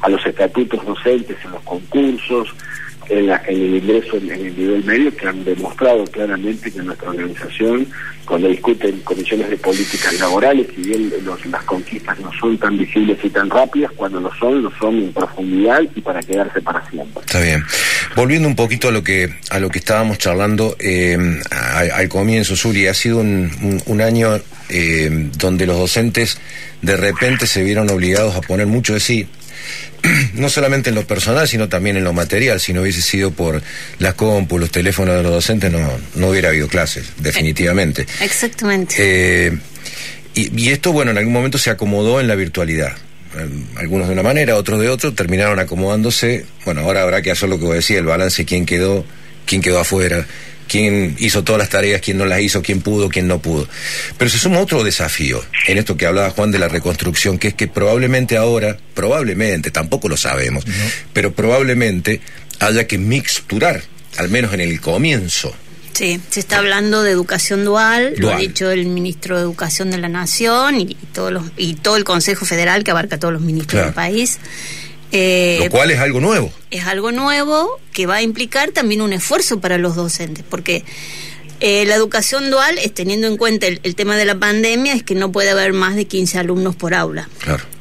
a 0.03 0.09
los 0.09 0.25
estatutos 0.25 0.85
docentes, 0.85 1.37
en 1.45 1.51
los 1.51 1.62
concursos, 1.62 2.49
en, 3.08 3.31
el 3.49 3.76
ingreso 3.76 4.17
en, 4.17 4.31
el 4.31 4.56
nivel 4.56 4.85
medio 4.85 5.17
que 5.17 5.26
han 5.26 5.44
demostrado 5.44 6.05
claramente 6.05 6.71
que 6.71 6.83
nuestra 6.83 7.11
organización, 7.11 7.87
cuando 8.25 8.49
discuten 8.49 9.00
comisiones 9.00 9.50
de 9.50 9.57
políticas 9.57 10.19
laborales, 10.19 10.66
si 10.75 10.83
bien 10.83 11.12
las 11.50 11.64
conquistas 11.64 12.19
no 12.21 12.31
son 12.40 12.59
tan 12.59 12.76
visibles 12.76 13.19
y 13.23 13.31
tan 13.31 13.49
rápidas, 13.50 13.92
cuando 13.97 14.21
lo 14.21 14.33
son, 14.35 14.62
lo 14.62 14.71
son 14.78 14.97
en 14.97 15.12
profundidad 15.12 15.81
y 15.95 16.00
para 16.00 16.21
quedarse 16.21 16.61
para 16.61 16.88
siempre. 16.90 17.23
Está 17.25 17.40
bien. 17.40 17.64
Volviendo 18.14 18.49
un 18.49 18.57
poquito 18.57 18.88
a 18.88 18.92
lo 18.92 19.02
que 19.02 19.35
a 19.50 19.59
lo 19.59 19.69
que 19.69 19.78
estábamos 19.78 20.19
charlando 20.19 20.76
eh, 20.78 21.19
al 21.50 22.09
comienzo, 22.09 22.57
Suri, 22.57 22.87
ha 22.87 22.95
sido 22.95 23.19
un, 23.19 23.81
un, 23.87 24.00
año 24.00 24.40
eh, 24.69 25.31
donde 25.37 25.66
los 25.66 25.78
docentes 25.78 26.38
de 26.83 26.97
repente 26.97 27.47
se 27.47 27.62
vieron 27.62 27.90
obligados 27.90 28.35
a 28.37 28.40
poner 28.40 28.66
mucho 28.66 28.95
de 28.95 29.00
sí 29.00 29.28
no 30.35 30.49
solamente 30.49 30.90
en 30.90 30.94
lo 30.94 31.06
personal, 31.06 31.49
sino 31.49 31.68
también 31.68 31.96
en 31.96 32.04
lo 32.04 32.12
material. 32.12 32.61
Si 32.61 32.73
no 32.73 32.82
hubiese 32.82 33.02
sido 33.02 33.30
por 33.30 33.62
las 33.99 34.14
compu, 34.14 34.58
los 34.58 34.70
teléfonos 34.70 35.16
de 35.16 35.23
los 35.23 35.32
docentes, 35.32 35.70
no, 35.70 35.90
no 36.14 36.28
hubiera 36.28 36.49
habido 36.49 36.68
clases, 36.68 37.06
definitivamente. 37.18 38.06
Exactamente. 38.20 38.94
Eh, 38.99 39.58
y, 40.35 40.68
esto, 40.68 40.92
bueno, 40.92 41.12
en 41.12 41.18
algún 41.18 41.32
momento 41.32 41.56
se 41.56 41.70
acomodó 41.70 42.20
en 42.20 42.28
la 42.28 42.35
virtualidad. 42.35 42.92
Algunos 43.76 44.08
de 44.08 44.12
una 44.12 44.23
manera, 44.23 44.56
otros 44.56 44.80
de 44.80 44.88
otro, 44.88 45.14
terminaron 45.14 45.58
acomodándose. 45.58 46.44
Bueno, 46.64 46.82
ahora 46.82 47.02
habrá 47.02 47.23
que 47.23 47.30
hacer 47.30 47.49
lo 47.49 47.58
que 47.58 47.64
voy 47.64 47.73
a 47.73 47.76
decir, 47.76 47.96
el 47.96 48.04
balance, 48.04 48.44
quién 48.44 48.66
quedó, 48.66 49.04
quién 49.46 49.62
quedó 49.62 49.80
afuera 49.80 50.26
quién 50.68 51.16
hizo 51.18 51.44
todas 51.44 51.58
las 51.58 51.68
tareas, 51.68 52.00
quién 52.00 52.18
no 52.18 52.25
las 52.25 52.40
hizo, 52.40 52.62
quién 52.62 52.80
pudo, 52.80 53.08
quién 53.08 53.28
no 53.28 53.40
pudo. 53.40 53.68
Pero 54.18 54.30
se 54.30 54.38
suma 54.38 54.58
otro 54.58 54.85
desafío 54.85 55.44
en 55.66 55.78
esto 55.78 55.96
que 55.96 56.06
hablaba 56.06 56.30
Juan 56.30 56.50
de 56.50 56.58
la 56.58 56.68
reconstrucción, 56.68 57.38
que 57.38 57.49
es 57.49 57.54
que 57.54 57.68
probablemente 57.68 58.37
ahora, 58.37 58.76
probablemente, 58.94 59.70
tampoco 59.70 60.08
lo 60.08 60.16
sabemos, 60.16 60.64
pero 61.12 61.32
probablemente 61.32 62.20
haya 62.61 62.87
que 62.87 62.99
mixturar, 62.99 63.82
al 64.16 64.28
menos 64.28 64.52
en 64.54 64.61
el 64.61 64.80
comienzo. 64.80 65.54
Sí, 65.92 66.20
se 66.28 66.40
está 66.40 66.58
hablando 66.58 67.02
de 67.02 67.11
educación 67.11 67.64
dual, 67.64 68.12
lo 68.18 68.30
ha 68.30 68.37
dicho 68.37 68.70
el 68.70 68.85
ministro 68.85 69.37
de 69.37 69.42
Educación 69.42 69.90
de 69.90 69.96
la 69.96 70.11
Nación 70.11 70.78
y, 70.78 70.94
todos 71.14 71.32
los, 71.32 71.44
y 71.56 71.73
todo 71.75 71.96
el 71.96 72.04
Consejo 72.04 72.44
Federal 72.44 72.85
que 72.85 72.90
abarca 72.90 73.16
a 73.16 73.18
todos 73.18 73.32
los 73.32 73.40
ministros 73.40 73.82
del 73.82 73.94
país. 73.94 74.38
Eh, 75.13 75.61
Lo 75.63 75.71
cual 75.71 75.91
es 75.91 75.99
algo 75.99 76.21
nuevo. 76.21 76.53
Es 76.71 76.85
algo 76.85 77.13
nuevo 77.13 77.81
que 77.93 78.07
va 78.07 78.17
a 78.17 78.23
implicar 78.23 78.73
también 78.73 79.01
un 79.01 79.13
esfuerzo 79.13 79.61
para 79.61 79.79
los 79.79 79.95
docentes, 79.95 80.45
porque 80.49 80.85
eh, 81.61 81.85
la 81.87 81.95
educación 81.95 82.51
dual, 82.51 82.79
es 82.79 82.93
teniendo 82.93 83.27
en 83.27 83.37
cuenta 83.37 83.67
el, 83.67 83.95
tema 83.95 84.17
de 84.17 84.25
la 84.25 84.39
pandemia, 84.39 84.93
es 84.93 85.03
que 85.03 85.15
no 85.15 85.33
puede 85.33 85.51
haber 85.51 85.73
más 85.73 85.97
de 85.97 86.07
15 86.07 86.39
alumnos 86.39 86.77
por 86.77 86.95
aula. 86.95 87.29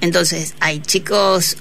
Entonces, 0.01 0.53
hay 0.59 0.79
chicos, 0.79 1.57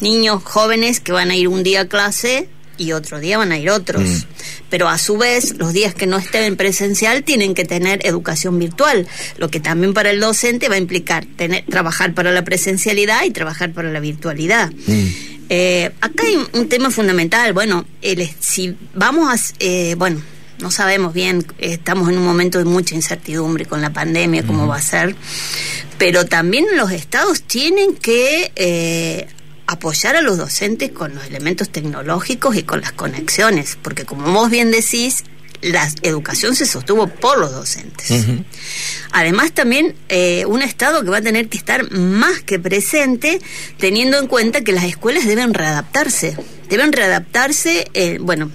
niños 0.00 0.42
jóvenes 0.44 1.00
que 1.00 1.12
van 1.12 1.30
a 1.30 1.36
ir 1.36 1.48
un 1.48 1.62
día 1.62 1.82
a 1.82 1.88
clase 1.88 2.48
y 2.80 2.92
otro 2.92 3.20
día 3.20 3.36
van 3.36 3.52
a 3.52 3.58
ir 3.58 3.70
otros. 3.70 4.02
Mm. 4.02 4.22
Pero 4.70 4.88
a 4.88 4.96
su 4.96 5.18
vez, 5.18 5.56
los 5.58 5.72
días 5.72 5.94
que 5.94 6.06
no 6.06 6.16
estén 6.16 6.44
en 6.44 6.56
presencial 6.56 7.22
tienen 7.22 7.54
que 7.54 7.64
tener 7.64 8.00
educación 8.06 8.58
virtual, 8.58 9.06
lo 9.36 9.50
que 9.50 9.60
también 9.60 9.92
para 9.92 10.10
el 10.10 10.18
docente 10.18 10.68
va 10.68 10.76
a 10.76 10.78
implicar 10.78 11.26
tener, 11.36 11.64
trabajar 11.66 12.14
para 12.14 12.32
la 12.32 12.42
presencialidad 12.42 13.24
y 13.24 13.30
trabajar 13.30 13.72
para 13.72 13.92
la 13.92 14.00
virtualidad. 14.00 14.72
Mm. 14.86 15.06
Eh, 15.50 15.90
acá 16.00 16.24
hay 16.24 16.38
un 16.54 16.68
tema 16.68 16.90
fundamental. 16.90 17.52
Bueno, 17.52 17.84
el, 18.00 18.28
si 18.40 18.76
vamos 18.94 19.28
a. 19.28 19.54
Eh, 19.58 19.94
bueno, 19.98 20.22
no 20.60 20.70
sabemos 20.70 21.12
bien, 21.12 21.44
estamos 21.58 22.08
en 22.08 22.16
un 22.16 22.24
momento 22.24 22.58
de 22.58 22.64
mucha 22.64 22.94
incertidumbre 22.94 23.66
con 23.66 23.82
la 23.82 23.92
pandemia, 23.92 24.46
cómo 24.46 24.66
va 24.66 24.76
a 24.76 24.82
ser, 24.82 25.14
pero 25.98 26.24
también 26.26 26.66
los 26.76 26.92
estados 26.92 27.42
tienen 27.42 27.94
que 27.96 28.52
eh, 28.56 29.26
apoyar 29.70 30.16
a 30.16 30.20
los 30.20 30.36
docentes 30.36 30.90
con 30.90 31.14
los 31.14 31.24
elementos 31.26 31.70
tecnológicos 31.70 32.56
y 32.56 32.64
con 32.64 32.80
las 32.80 32.90
conexiones, 32.90 33.78
porque 33.80 34.04
como 34.04 34.32
vos 34.32 34.50
bien 34.50 34.72
decís, 34.72 35.22
la 35.62 35.88
educación 36.02 36.56
se 36.56 36.66
sostuvo 36.66 37.06
por 37.06 37.38
los 37.38 37.52
docentes. 37.52 38.26
Además, 39.12 39.52
también 39.52 39.94
eh, 40.08 40.44
un 40.46 40.62
Estado 40.62 41.04
que 41.04 41.10
va 41.10 41.18
a 41.18 41.22
tener 41.22 41.48
que 41.48 41.56
estar 41.56 41.88
más 41.92 42.40
que 42.40 42.58
presente, 42.58 43.40
teniendo 43.78 44.18
en 44.18 44.26
cuenta 44.26 44.62
que 44.62 44.72
las 44.72 44.84
escuelas 44.84 45.24
deben 45.26 45.54
readaptarse. 45.54 46.36
Deben 46.68 46.92
readaptarse, 46.92 47.88
eh, 47.94 48.18
bueno, 48.20 48.50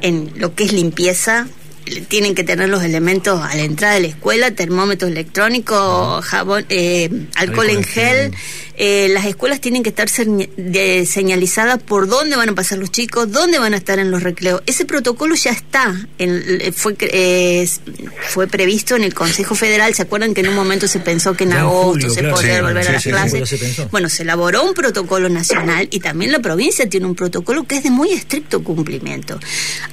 en 0.00 0.32
lo 0.36 0.54
que 0.54 0.64
es 0.64 0.72
limpieza, 0.72 1.48
tienen 2.08 2.34
que 2.34 2.44
tener 2.44 2.68
los 2.68 2.82
elementos 2.82 3.40
a 3.42 3.54
la 3.54 3.62
entrada 3.62 3.94
de 3.94 4.00
la 4.00 4.06
escuela, 4.08 4.50
termómetro 4.52 5.08
electrónico, 5.08 6.20
jabón, 6.22 6.64
eh, 6.68 7.10
alcohol 7.34 7.70
en 7.70 7.82
gel, 7.82 8.34
eh, 8.82 9.08
las 9.10 9.26
escuelas 9.26 9.60
tienen 9.60 9.82
que 9.82 9.90
estar 9.90 10.08
señalizadas 10.08 11.82
por 11.82 12.08
dónde 12.08 12.34
van 12.36 12.48
a 12.48 12.54
pasar 12.54 12.78
los 12.78 12.90
chicos, 12.90 13.30
dónde 13.30 13.58
van 13.58 13.74
a 13.74 13.76
estar 13.76 13.98
en 13.98 14.10
los 14.10 14.22
recreos. 14.22 14.62
Ese 14.64 14.86
protocolo 14.86 15.34
ya 15.34 15.50
está, 15.50 15.94
en, 16.16 16.72
fue, 16.72 16.96
eh, 17.00 17.68
fue 18.30 18.46
previsto 18.46 18.96
en 18.96 19.04
el 19.04 19.12
Consejo 19.12 19.54
Federal. 19.54 19.94
¿Se 19.94 20.00
acuerdan 20.00 20.32
que 20.32 20.40
en 20.40 20.48
un 20.48 20.54
momento 20.54 20.88
se 20.88 20.98
pensó 20.98 21.34
que 21.34 21.44
en 21.44 21.52
agosto 21.52 22.08
se 22.08 22.22
podía 22.22 22.62
volver 22.62 22.88
a 22.88 22.92
las 22.92 23.04
clases? 23.04 23.90
bueno, 23.90 24.08
se 24.08 24.22
elaboró 24.22 24.64
un 24.64 24.72
protocolo 24.72 25.28
nacional 25.28 25.86
y 25.90 26.00
también 26.00 26.32
la 26.32 26.38
provincia 26.38 26.88
tiene 26.88 27.04
un 27.04 27.14
protocolo 27.14 27.64
que 27.64 27.76
es 27.76 27.82
de 27.82 27.90
muy 27.90 28.12
estricto 28.12 28.64
cumplimiento. 28.64 29.38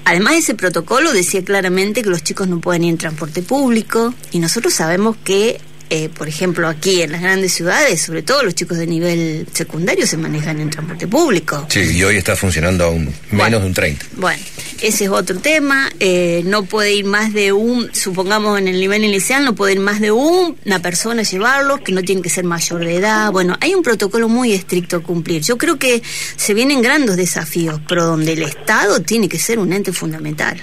Además, 0.06 0.36
ese 0.36 0.56
protocolo 0.56 1.12
decía 1.12 1.44
claramente 1.44 2.04
que 2.04 2.10
los 2.10 2.24
chicos 2.24 2.48
no 2.48 2.62
pueden 2.62 2.86
ir 2.86 2.92
en 2.92 2.98
transporte 2.98 3.42
público 3.42 4.14
y 4.32 4.40
nosotros 4.40 4.74
sabemos 4.74 5.18
que 5.26 5.60
eh, 5.90 6.10
por 6.10 6.28
ejemplo, 6.28 6.68
aquí 6.68 7.02
en 7.02 7.12
las 7.12 7.22
grandes 7.22 7.54
ciudades, 7.54 8.02
sobre 8.02 8.22
todo 8.22 8.44
los 8.44 8.56
chicos 8.56 8.78
de 8.78 8.88
nivel 8.88 9.48
secundario 9.54 10.06
se 10.06 10.18
manejan 10.18 10.60
en 10.60 10.70
transporte 10.70 11.08
público. 11.08 11.66
Sí, 11.70 11.80
y 11.80 12.04
hoy 12.04 12.18
está 12.18 12.36
funcionando 12.36 12.86
aún 12.86 13.14
menos 13.32 13.62
de 13.62 13.68
un 13.68 13.74
30. 13.74 14.06
Bueno, 14.18 14.42
ese 14.82 15.06
es 15.06 15.10
otro 15.10 15.40
tema. 15.40 15.90
Eh, 16.00 16.42
no 16.46 16.64
puede 16.64 16.94
ir 16.94 17.06
más 17.06 17.34
de 17.34 17.52
un, 17.52 17.90
supongamos 17.94 18.60
en 18.60 18.68
el 18.68 18.80
nivel 18.80 19.04
inicial, 19.04 19.46
no 19.46 19.56
puede 19.56 19.74
ir 19.74 19.80
más 19.80 20.00
de 20.00 20.12
una 20.12 20.82
persona 20.82 21.22
a 21.22 21.26
llevarlos, 21.26 21.82
que 21.82 21.92
no 21.92 22.04
tiene 22.04 22.22
que 22.22 22.30
ser 22.30 22.44
mayor 22.44 22.84
de 22.84 22.96
edad. 22.96 23.32
Bueno, 23.32 23.58
hay 23.62 23.74
un 23.74 23.84
protocolo 23.84 24.28
muy 24.30 24.54
estricto 24.54 24.98
a 24.98 25.04
cumplir. 25.04 25.42
Yo 25.42 25.58
creo 25.58 25.78
que 25.78 26.02
se 26.36 26.54
vienen 26.54 26.82
grandes 26.82 27.16
desafíos, 27.16 27.80
pero 27.88 28.06
donde 28.06 28.34
el 28.34 28.44
Estado 28.44 29.02
tiene 29.02 29.30
que 29.30 29.40
ser 29.40 29.60
un 29.60 29.74
ente 29.74 29.94
fundamental. 29.94 30.62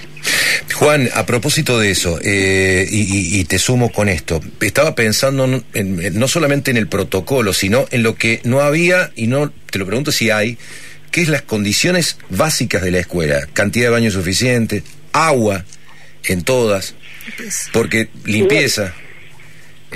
Juan, 0.75 1.09
a 1.13 1.25
propósito 1.25 1.79
de 1.79 1.89
eso, 1.89 2.19
eh, 2.21 2.85
y, 2.89 3.43
te 3.45 3.59
sumo 3.59 3.93
con 3.93 4.09
esto, 4.09 4.41
estaba 4.59 4.93
pensando 4.93 5.47
no 5.47 6.27
solamente 6.27 6.69
en 6.69 6.75
el 6.75 6.87
protocolo, 6.87 7.53
sino 7.53 7.85
en 7.91 8.03
lo 8.03 8.15
que 8.15 8.41
no 8.43 8.59
había, 8.59 9.11
y 9.15 9.27
no 9.27 9.53
te 9.71 9.79
lo 9.79 9.85
pregunto 9.85 10.11
si 10.11 10.31
hay, 10.31 10.57
que 11.11 11.21
es 11.21 11.29
las 11.29 11.43
condiciones 11.43 12.17
básicas 12.29 12.81
de 12.81 12.91
la 12.91 12.99
escuela, 12.99 13.47
cantidad 13.53 13.85
de 13.85 13.91
baños 13.91 14.15
suficiente, 14.15 14.83
agua 15.13 15.63
en 16.25 16.43
todas, 16.43 16.95
porque 17.71 18.09
limpieza. 18.25 18.93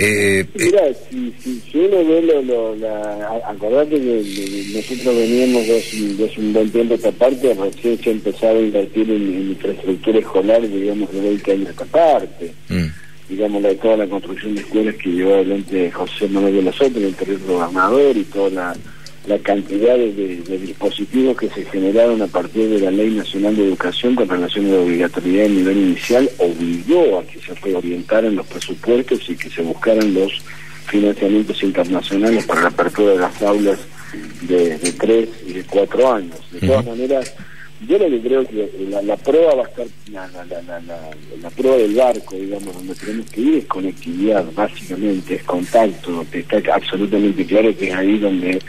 Eh, 0.02 0.46
Mira, 0.56 0.82
si, 0.94 1.34
si, 1.42 1.78
uno 1.78 1.98
ve 2.06 2.22
lo, 2.22 2.42
lo 2.42 2.76
la, 2.78 3.42
acordate 3.46 4.00
que 4.00 4.72
nosotros 4.74 5.14
veníamos 5.14 5.68
de, 5.68 6.32
un 6.38 6.54
buen 6.54 6.72
tiempo 6.72 6.94
esta 6.94 7.12
parte, 7.12 7.54
recién 7.54 8.02
se 8.02 8.12
empezaba 8.12 8.54
a 8.54 8.62
invertir 8.62 9.12
en, 9.12 9.52
infraestructura 9.52 10.20
escolar, 10.20 10.62
digamos, 10.66 11.12
de 11.12 11.20
20 11.20 11.52
años 11.52 11.70
esta 11.72 11.86
parte. 11.86 12.54
Mm. 12.70 12.86
Digamos, 13.28 13.62
la, 13.62 13.76
toda 13.76 13.98
la 13.98 14.08
construcción 14.08 14.56
de 14.56 14.62
escuelas 14.62 14.96
que 14.96 15.10
llevó 15.10 15.34
adelante 15.34 15.92
José 15.92 16.30
Manuel 16.30 16.56
de 16.56 16.62
los 16.62 16.82
Otros, 16.82 17.04
el 17.04 17.16
territorio 17.16 17.58
gobernador, 17.58 18.18
y 18.18 18.24
toda 18.24 18.50
la 18.52 18.76
la 19.28 19.38
cantidad 19.40 19.96
de, 19.96 20.42
dispositivos 20.60 21.38
que 21.38 21.50
se 21.50 21.66
generaron 21.66 22.22
a 22.22 22.28
partir 22.28 22.70
de 22.70 22.80
la 22.80 22.92
Ley 22.92 23.12
Nacional 23.12 23.56
de 23.56 23.66
Educación 23.66 24.16
con 24.16 24.28
relación 24.28 24.68
a 24.68 24.70
la 24.70 24.80
obligatoriedad 24.80 25.46
a 25.46 25.50
nivel 25.50 25.78
inicial 25.78 26.30
obligó 26.38 27.20
a 27.20 27.24
que 27.26 27.40
se 27.40 27.54
reorientaran 27.56 28.36
los 28.36 28.48
presupuestos 28.48 29.30
y 29.30 29.36
que 29.36 29.50
se 29.50 29.62
buscaran 29.62 30.14
los 30.14 30.42
financiamientos 30.88 31.62
internacionales 31.62 32.46
para 32.46 32.62
la 32.64 32.68
apertura 32.70 33.12
de 33.12 33.20
las 33.20 33.42
aulas 33.42 33.80
de, 34.42 34.78
tres 35.00 35.30
y 35.46 35.54
de 35.54 35.64
cuatro 35.64 36.12
años. 36.12 36.40
De 36.52 36.68
todas 36.68 36.86
maneras, 36.86 37.36
yo 37.88 37.98
lo 37.98 38.10
que 38.10 38.20
creo 38.22 38.46
que 38.46 38.70
la, 38.90 39.16
prueba 39.18 39.56
va 39.56 39.64
a 39.64 39.68
estar, 39.68 39.88
la, 40.12 40.28
la, 41.42 41.50
prueba 41.52 41.78
del 41.78 41.96
barco, 41.96 42.36
digamos, 42.36 42.74
donde 42.74 42.94
tenemos 42.96 43.30
que 43.32 43.42
ir 43.42 43.56
es 43.56 43.66
conectividad, 43.66 44.46
básicamente, 44.54 45.36
es 45.36 45.44
contacto, 45.44 46.26
está 46.32 46.62
absolutamente 46.74 47.46
claro 47.46 47.76
que 47.78 47.88
es 47.88 47.96
ahí 47.96 48.18
donde 48.18 48.60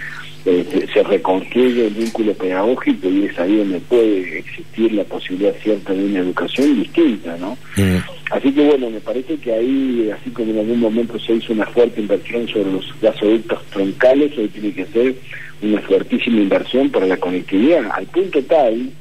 eh, 0.46 0.86
se 0.94 1.02
reconstruye 1.02 1.88
el 1.88 1.94
vínculo 1.94 2.32
pedagógico 2.34 3.08
y 3.10 3.26
es 3.26 3.38
ahí 3.38 3.56
donde 3.56 3.80
puede 3.80 4.38
existir 4.38 4.92
la 4.92 5.04
posibilidad 5.04 5.54
cierta 5.62 5.92
de 5.92 6.04
una 6.04 6.20
educación 6.20 6.80
distinta, 6.80 7.36
¿no? 7.36 7.58
Mm. 7.76 7.98
Así 8.30 8.52
que 8.52 8.64
bueno, 8.64 8.90
me 8.90 9.00
parece 9.00 9.36
que 9.36 9.52
ahí, 9.52 10.08
así 10.10 10.30
como 10.30 10.52
en 10.52 10.60
algún 10.60 10.80
momento 10.80 11.18
se 11.18 11.34
hizo 11.34 11.52
una 11.52 11.66
fuerte 11.66 12.00
inversión 12.00 12.46
sobre 12.48 12.72
los 12.72 12.86
gasoductos 13.02 13.62
troncales, 13.66 14.38
hoy 14.38 14.48
tiene 14.48 14.72
que 14.72 14.86
ser 14.86 15.14
una 15.62 15.80
fuertísima 15.82 16.40
inversión 16.40 16.88
para 16.90 17.06
la 17.06 17.16
conectividad, 17.16 17.90
al 17.92 18.06
punto 18.06 18.40
tal 18.44 18.92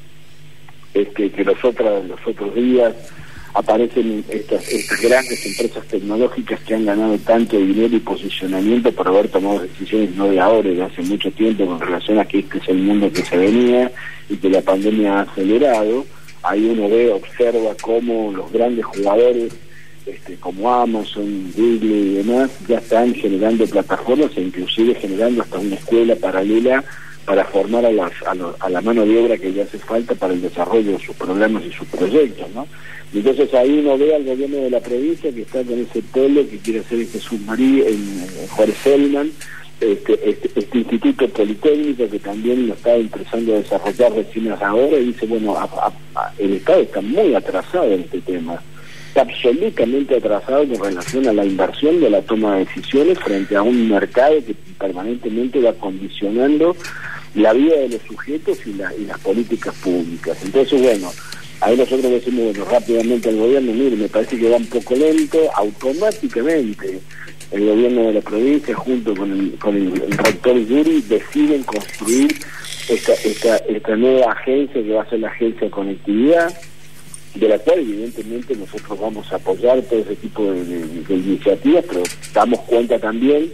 este, 0.94 1.32
que 1.32 1.44
los, 1.44 1.64
otros 1.64 2.06
los 2.06 2.20
otros 2.26 2.56
días 2.56 2.94
aparecen 3.54 4.24
estas, 4.30 4.68
estas 4.70 5.02
grandes 5.02 5.46
empresas 5.46 5.86
tecnológicas 5.88 6.60
que 6.62 6.76
han 6.76 6.86
ganado 6.86 7.18
tanto 7.20 7.58
dinero 7.58 7.96
y 7.96 8.00
posicionamiento 8.00 8.92
por 8.92 9.08
haber 9.08 9.28
tomado 9.30 9.60
decisiones 9.60 10.16
no 10.16 10.28
de 10.28 10.40
ahora, 10.40 10.70
de 10.70 10.84
hace 10.84 11.02
mucho 11.02 11.32
tiempo 11.32 11.66
con 11.66 11.80
relación 11.80 12.20
a 12.20 12.26
que 12.26 12.40
este 12.40 12.60
es 12.60 12.70
el 12.70 12.78
mundo 12.78 13.12
que 13.12 13.24
se 13.24 13.38
venía 13.38 13.92
y 14.30 14.38
que 14.38 14.50
la 14.50 14.62
pandemia 14.62 15.20
ha 15.20 15.22
acelerado. 15.22 16.06
Ahí 16.44 16.66
uno 16.66 16.90
ve, 16.90 17.12
observa 17.12 17.76
cómo 17.82 18.32
los 18.32 18.52
grandes 18.52 18.86
jugadores 18.86 19.54
este, 20.06 20.36
como 20.36 20.74
Amazon, 20.74 21.52
Google 21.56 21.98
y 21.98 22.14
demás 22.16 22.50
ya 22.68 22.78
están 22.78 23.14
generando 23.14 23.68
plataformas 23.68 24.32
e 24.38 24.42
inclusive 24.42 24.96
generando 24.96 25.42
hasta 25.42 25.60
una 25.60 25.76
escuela 25.76 26.16
paralela 26.16 26.84
para 27.30 27.46
formar 27.46 27.86
a, 27.86 27.92
las, 27.92 28.12
a, 28.24 28.34
a 28.60 28.70
la 28.72 28.82
mano 28.82 29.06
de 29.06 29.20
obra 29.20 29.38
que 29.38 29.54
ya 29.54 29.62
hace 29.62 29.78
falta 29.78 30.16
para 30.16 30.34
el 30.34 30.42
desarrollo 30.42 30.94
de 30.94 30.98
sus 31.00 31.16
programas 31.16 31.64
y 31.64 31.72
sus 31.72 31.88
proyectos, 31.88 32.48
¿no? 32.56 32.66
entonces 33.14 33.54
ahí 33.54 33.82
uno 33.86 34.00
ve 34.00 34.16
al 34.16 34.24
gobierno 34.24 34.58
de 34.58 34.72
la 34.72 34.80
provincia 34.80 35.32
que 35.32 35.44
está 35.44 35.64
con 35.64 35.78
ese 35.78 36.02
pueblo 36.02 36.42
que 36.50 36.58
quiere 36.58 36.80
hacer 36.80 37.02
este 37.02 37.20
submarino 37.20 37.86
en, 37.86 38.28
Juárez 38.50 38.78
Selman, 38.84 39.32
este, 39.80 40.28
este, 40.28 40.60
este, 40.60 40.78
instituto 40.80 41.30
politécnico 41.30 42.10
que 42.10 42.18
también 42.18 42.68
lo 42.68 42.74
está 42.74 42.96
empezando 42.96 43.54
a 43.54 43.58
desarrollar 43.60 44.12
recién 44.12 44.52
ahora 44.52 44.98
y 44.98 45.06
dice, 45.06 45.28
bueno, 45.28 45.56
el 46.40 46.54
Estado 46.54 46.82
está 46.82 47.02
muy 47.02 47.36
atrasado 47.36 47.94
en 47.94 48.02
este 48.02 48.22
tema, 48.22 48.60
está 49.10 49.22
absolutamente 49.22 50.16
atrasado 50.16 50.68
con 50.68 50.84
relación 50.84 51.28
a 51.28 51.34
la 51.34 51.46
inversión 51.46 52.00
de 52.00 52.10
la 52.10 52.24
toma 52.24 52.56
de 52.56 52.66
decisiones 52.66 53.20
frente 53.20 53.56
a 53.56 53.62
un 53.62 53.88
mercado 53.88 54.34
que 54.44 54.56
permanentemente 54.80 55.60
va 55.60 55.74
condicionando 55.74 56.76
la 57.36 57.54
vida 57.54 57.76
de 57.78 57.90
los 57.90 58.02
sujetos 58.02 58.60
y, 58.66 58.72
y 58.72 59.06
las 59.06 59.20
políticas 59.20 59.76
públicas. 59.76 60.38
Entonces, 60.44 60.82
bueno, 60.82 61.12
Ahí 61.62 61.76
nosotros 61.76 62.10
decimos, 62.10 62.46
bueno, 62.46 62.66
rápidamente 62.72 63.28
al 63.28 63.36
gobierno, 63.36 63.74
mire, 63.74 63.98
me 63.98 64.08
parece 64.08 64.38
que 64.38 64.50
va 64.50 64.56
un 64.56 64.68
poco 64.68 64.96
lento, 64.96 65.38
automáticamente 65.56 67.02
el 67.52 67.66
gobierno 67.66 68.04
de 68.04 68.14
la 68.14 68.22
provincia 68.22 68.76
junto 68.76 69.14
con 69.16 69.32
el, 69.32 69.60
con 69.60 69.76
el, 69.76 69.92
rector 70.18 70.58
Yuri 70.58 71.02
deciden 71.02 71.64
construir 71.64 72.34
esta, 72.88 73.14
esta, 73.14 73.58
esta 73.58 73.96
nueva 73.96 74.32
agencia 74.32 74.82
que 74.82 74.94
va 74.94 75.02
a 75.02 75.10
ser 75.10 75.20
la 75.20 75.28
agencia 75.28 75.62
de 75.62 75.70
conectividad, 75.70 76.54
de 77.36 77.48
la 77.50 77.60
cual 77.60 77.80
evidentemente 77.80 78.56
nosotros 78.56 79.00
vamos 79.00 79.32
a 79.34 79.36
apoyar 79.36 79.82
todo 79.82 80.00
ese 80.00 80.16
tipo 80.16 80.52
de, 80.52 81.04
iniciativas, 81.10 81.84
pero 81.88 82.04
damos 82.34 82.60
cuenta 82.62 83.00
también 83.00 83.52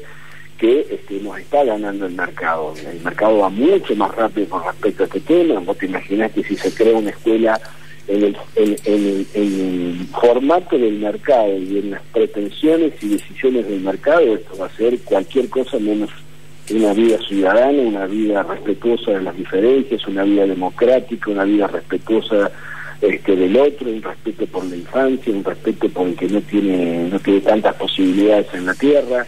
que 0.57 0.87
este, 0.89 1.19
nos 1.21 1.37
está 1.37 1.63
ganando 1.63 2.05
el 2.05 2.13
mercado. 2.13 2.73
El 2.91 3.01
mercado 3.01 3.39
va 3.39 3.49
mucho 3.49 3.95
más 3.95 4.13
rápido 4.15 4.49
con 4.49 4.63
respecto 4.63 5.03
a 5.03 5.05
este 5.07 5.19
tema. 5.19 5.59
Vos 5.59 5.77
te 5.77 5.85
imaginás 5.85 6.31
que 6.31 6.43
si 6.43 6.55
se 6.55 6.73
crea 6.73 6.97
una 6.97 7.09
escuela 7.09 7.59
en 8.07 8.23
el, 8.23 8.37
en, 8.55 9.27
el 9.33 10.07
formato 10.19 10.77
del 10.77 10.99
mercado 10.99 11.57
y 11.57 11.79
en 11.79 11.91
las 11.91 12.01
pretensiones 12.13 12.93
y 13.01 13.09
decisiones 13.09 13.67
del 13.67 13.81
mercado, 13.81 14.21
esto 14.21 14.57
va 14.57 14.67
a 14.67 14.77
ser 14.77 14.99
cualquier 14.99 15.49
cosa 15.49 15.79
menos 15.79 16.09
una 16.71 16.93
vida 16.93 17.19
ciudadana, 17.19 17.81
una 17.81 18.05
vida 18.07 18.41
respetuosa 18.43 19.11
de 19.11 19.21
las 19.21 19.37
diferencias, 19.37 20.07
una 20.07 20.23
vida 20.23 20.47
democrática, 20.47 21.29
una 21.29 21.43
vida 21.43 21.67
respetuosa 21.67 22.51
este, 23.01 23.35
del 23.35 23.55
otro, 23.57 23.89
un 23.89 24.01
respeto 24.01 24.47
por 24.47 24.65
la 24.65 24.75
infancia, 24.75 25.31
un 25.31 25.43
respeto 25.43 25.89
por 25.89 26.07
el 26.07 26.15
que 26.15 26.27
no 26.27 26.41
tiene, 26.41 27.09
no 27.09 27.19
tiene 27.19 27.41
tantas 27.41 27.75
posibilidades 27.75 28.47
en 28.53 28.65
la 28.65 28.73
tierra. 28.73 29.27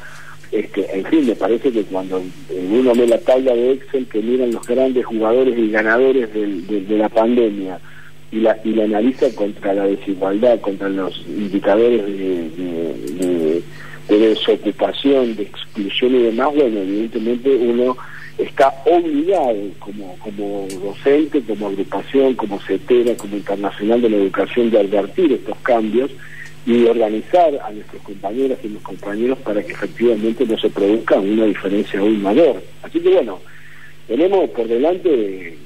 Este, 0.52 0.98
en 0.98 1.06
fin, 1.06 1.28
me 1.28 1.36
parece 1.36 1.72
que 1.72 1.84
cuando 1.84 2.22
uno 2.72 2.94
ve 2.96 3.08
la 3.08 3.20
tabla 3.20 3.54
de 3.54 3.74
Excel 3.74 4.08
que 4.08 4.22
miran 4.22 4.52
los 4.52 4.66
grandes 4.66 5.06
jugadores 5.06 5.58
y 5.58 5.70
ganadores 5.70 6.34
de 6.34 6.98
la 6.98 7.10
pandemia 7.10 7.80
y 8.32 8.38
la, 8.38 8.58
y 8.64 8.72
la 8.72 8.86
analiza 8.86 9.34
contra 9.36 9.74
la 9.74 9.86
desigualdad, 9.86 10.60
contra 10.62 10.88
los 10.90 11.18
indicadores 11.28 12.06
de, 12.06 13.62
de 14.08 14.18
desocupación, 14.18 15.36
de 15.36 15.44
exclusión 15.44 16.16
y 16.16 16.24
demás, 16.24 16.50
bueno, 16.56 16.80
evidentemente 16.80 17.50
uno 17.56 17.98
está 18.38 18.74
obligado 18.86 19.58
como, 19.80 20.16
como 20.20 20.68
docente, 20.84 21.42
como 21.42 21.68
agrupación, 21.68 22.36
como 22.36 22.60
CETERA, 22.62 23.16
como 23.18 23.36
internacional 23.36 24.02
de 24.02 24.10
la 24.10 24.18
educación 24.18 24.70
de 24.70 24.80
advertir 24.80 25.34
estos 25.34 25.58
cambios 25.60 26.12
y 26.68 26.84
organizar 26.84 27.58
a 27.64 27.72
nuestros 27.72 28.02
compañeros 28.02 28.60
y 28.62 28.68
los 28.68 28.84
compañeros 28.84 29.38
para 29.40 29.64
que 29.64 29.72
efectivamente 29.72 30.46
no 30.46 30.58
se 30.58 30.70
produzca 30.70 31.16
una 31.16 31.46
diferencia 31.46 32.02
aún 32.02 32.22
mayor. 32.22 32.62
Así 32.84 33.00
que 33.00 33.10
bueno, 33.10 33.40
tenemos 34.06 34.50
por 34.50 34.68
delante 34.68 35.58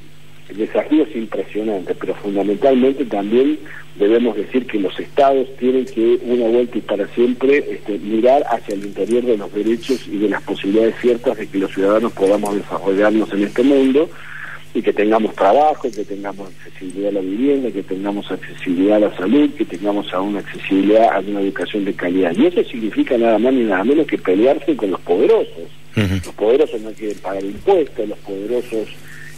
desafíos 0.56 1.10
impresionantes, 1.16 1.98
pero 2.00 2.14
fundamentalmente 2.14 3.04
también 3.06 3.58
debemos 3.96 4.36
decir 4.36 4.68
que 4.68 4.80
los 4.80 4.98
estados 5.00 5.48
tienen 5.58 5.86
que, 5.86 6.20
una 6.24 6.48
vuelta 6.48 6.78
y 6.78 6.82
para 6.82 7.08
siempre, 7.08 7.66
este, 7.68 7.98
mirar 7.98 8.44
hacia 8.52 8.76
el 8.76 8.86
interior 8.86 9.24
de 9.24 9.38
los 9.38 9.52
derechos 9.52 10.08
y 10.08 10.20
de 10.20 10.30
las 10.30 10.44
posibilidades 10.44 10.96
ciertas 11.02 11.36
de 11.36 11.48
que 11.48 11.58
los 11.58 11.74
ciudadanos 11.74 12.12
podamos 12.14 12.56
desarrollarnos 12.56 13.34
en 13.34 13.44
este 13.44 13.64
mundo 13.64 14.08
y 14.74 14.82
que 14.82 14.94
tengamos 14.94 15.36
trabajo, 15.36 15.90
que 15.92 16.06
tengamos 16.06 16.50
accesibilidad 16.50 17.10
a 17.10 17.14
la 17.14 17.22
vivienda, 17.22 17.72
que 17.72 17.84
tengamos 17.84 18.32
accesibilidad 18.32 18.98
a 18.98 19.10
la 19.10 19.18
salud, 19.18 19.50
que 19.58 19.66
tengamos 19.66 20.14
aún 20.14 20.38
accesibilidad 20.38 21.14
a 21.14 21.20
una 21.20 21.42
educación 21.42 21.86
de 21.86 21.94
calidad. 21.94 22.34
Y 22.36 22.46
eso 22.46 22.64
significa 22.64 23.18
nada 23.18 23.38
más 23.38 23.54
ni 23.54 23.64
nada 23.64 23.84
menos 23.84 24.08
que 24.08 24.18
pelearse 24.18 24.76
con 24.76 24.92
los 24.92 25.02
poderosos. 25.02 25.70
Los 25.96 26.36
poderosos 26.36 26.80
no 26.82 26.92
quieren 26.92 27.18
pagar 27.20 27.44
impuestos, 27.44 28.08
los 28.08 28.18
poderosos 28.20 28.88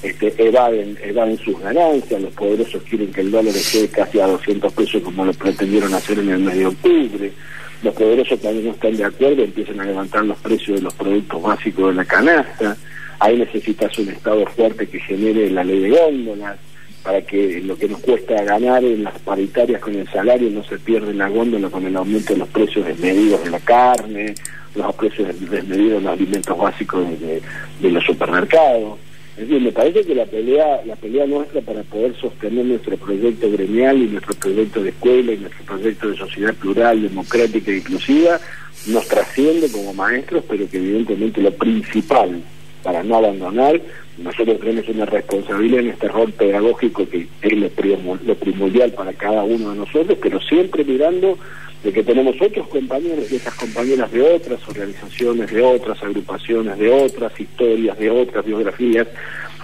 este, 0.04 0.34
evaden, 0.38 0.98
evaden 1.02 1.38
sus 1.40 1.60
ganancias, 1.60 2.22
los 2.22 2.34
poderosos 2.34 2.84
quieren 2.84 3.12
que 3.12 3.22
el 3.22 3.32
dólar 3.32 3.56
esté 3.56 3.88
casi 3.88 4.20
a 4.20 4.28
200 4.28 4.72
pesos 4.74 5.02
como 5.02 5.26
lo 5.26 5.34
pretendieron 5.34 5.94
hacer 5.94 6.20
en 6.20 6.30
el 6.30 6.40
mes 6.40 6.58
de 6.58 6.66
octubre, 6.68 7.32
los 7.84 7.94
poderosos 7.96 8.40
también 8.40 8.66
no 8.66 8.72
están 8.72 8.96
de 8.96 9.04
acuerdo, 9.04 9.44
empiezan 9.44 9.80
a 9.80 9.86
levantar 9.86 10.26
los 10.26 10.38
precios 10.40 10.78
de 10.78 10.84
los 10.84 10.94
productos 10.94 11.42
básicos 11.42 11.90
de 11.90 11.96
la 11.96 12.06
canasta, 12.06 12.78
ahí 13.24 13.38
necesitas 13.38 13.98
un 14.00 14.10
Estado 14.10 14.46
fuerte 14.48 14.86
que 14.88 15.00
genere 15.00 15.50
la 15.50 15.64
ley 15.64 15.80
de 15.80 15.90
góndolas, 15.92 16.58
para 17.04 17.22
que 17.22 17.62
lo 17.62 17.78
que 17.78 17.88
nos 17.88 18.02
cuesta 18.02 18.44
ganar 18.44 18.84
en 18.84 19.04
las 19.04 19.18
paritarias 19.20 19.82
con 19.82 19.96
el 19.96 20.08
salario 20.10 20.50
no 20.50 20.64
se 20.64 20.78
pierda 20.78 21.10
en 21.10 21.18
la 21.18 21.30
góndola 21.30 21.70
con 21.70 21.86
el 21.86 21.96
aumento 21.96 22.34
de 22.34 22.40
los 22.40 22.50
precios 22.50 22.86
desmedidos 22.86 23.44
de 23.44 23.50
la 23.50 23.60
carne, 23.60 24.36
los 24.76 24.96
precios 24.96 25.28
desmedidos 25.50 26.00
de 26.00 26.02
los 26.02 26.14
alimentos 26.14 26.58
básicos 26.58 27.06
de 27.20 27.92
los 27.92 28.04
supermercados. 28.04 29.00
Es 29.38 29.48
decir, 29.48 29.62
me 29.62 29.72
parece 29.72 30.04
que 30.04 30.16
la 30.16 30.26
pelea, 30.26 30.82
la 30.86 30.96
pelea 30.96 31.26
nuestra 31.26 31.62
para 31.62 31.82
poder 31.84 32.16
sostener 32.18 32.66
nuestro 32.66 32.98
proyecto 32.98 33.50
gremial 33.52 34.02
y 34.02 34.08
nuestro 34.08 34.36
proyecto 34.36 34.84
de 34.84 34.90
escuela 34.90 35.32
y 35.32 35.38
nuestro 35.38 35.64
proyecto 35.66 36.10
de 36.10 36.18
sociedad 36.18 36.54
plural, 36.54 37.02
democrática 37.02 37.72
e 37.72 37.78
inclusiva 37.78 38.40
nos 38.88 39.08
trasciende 39.08 39.72
como 39.72 39.94
maestros, 39.94 40.44
pero 40.48 40.70
que 40.70 40.78
evidentemente 40.78 41.42
lo 41.42 41.52
principal 41.52 42.44
para 42.84 43.04
no 43.04 43.16
abandonar, 43.16 43.82
nosotros 44.18 44.60
tenemos 44.60 44.88
una 44.90 45.06
responsabilidad 45.06 45.80
en 45.80 45.90
este 45.90 46.08
rol 46.08 46.32
pedagógico 46.34 47.08
que 47.10 47.28
es 47.42 47.54
lo 47.54 48.36
primordial 48.36 48.92
para 48.92 49.14
cada 49.14 49.44
uno 49.44 49.72
de 49.72 49.78
nosotros, 49.78 50.18
pero 50.22 50.40
siempre 50.42 50.84
mirando 50.84 51.38
de 51.84 51.92
que 51.92 52.04
tenemos 52.04 52.36
otros 52.42 52.68
compañeros 52.70 53.32
y 53.32 53.36
esas 53.36 53.54
compañeras 53.56 54.12
de 54.12 54.22
otras 54.22 54.66
organizaciones, 54.68 55.52
de 55.52 55.62
otras 55.62 56.02
agrupaciones, 56.02 56.78
de 56.78 56.90
otras 56.90 57.38
historias, 57.40 57.98
de 58.00 58.10
otras 58.10 58.46
biografías, 58.46 59.08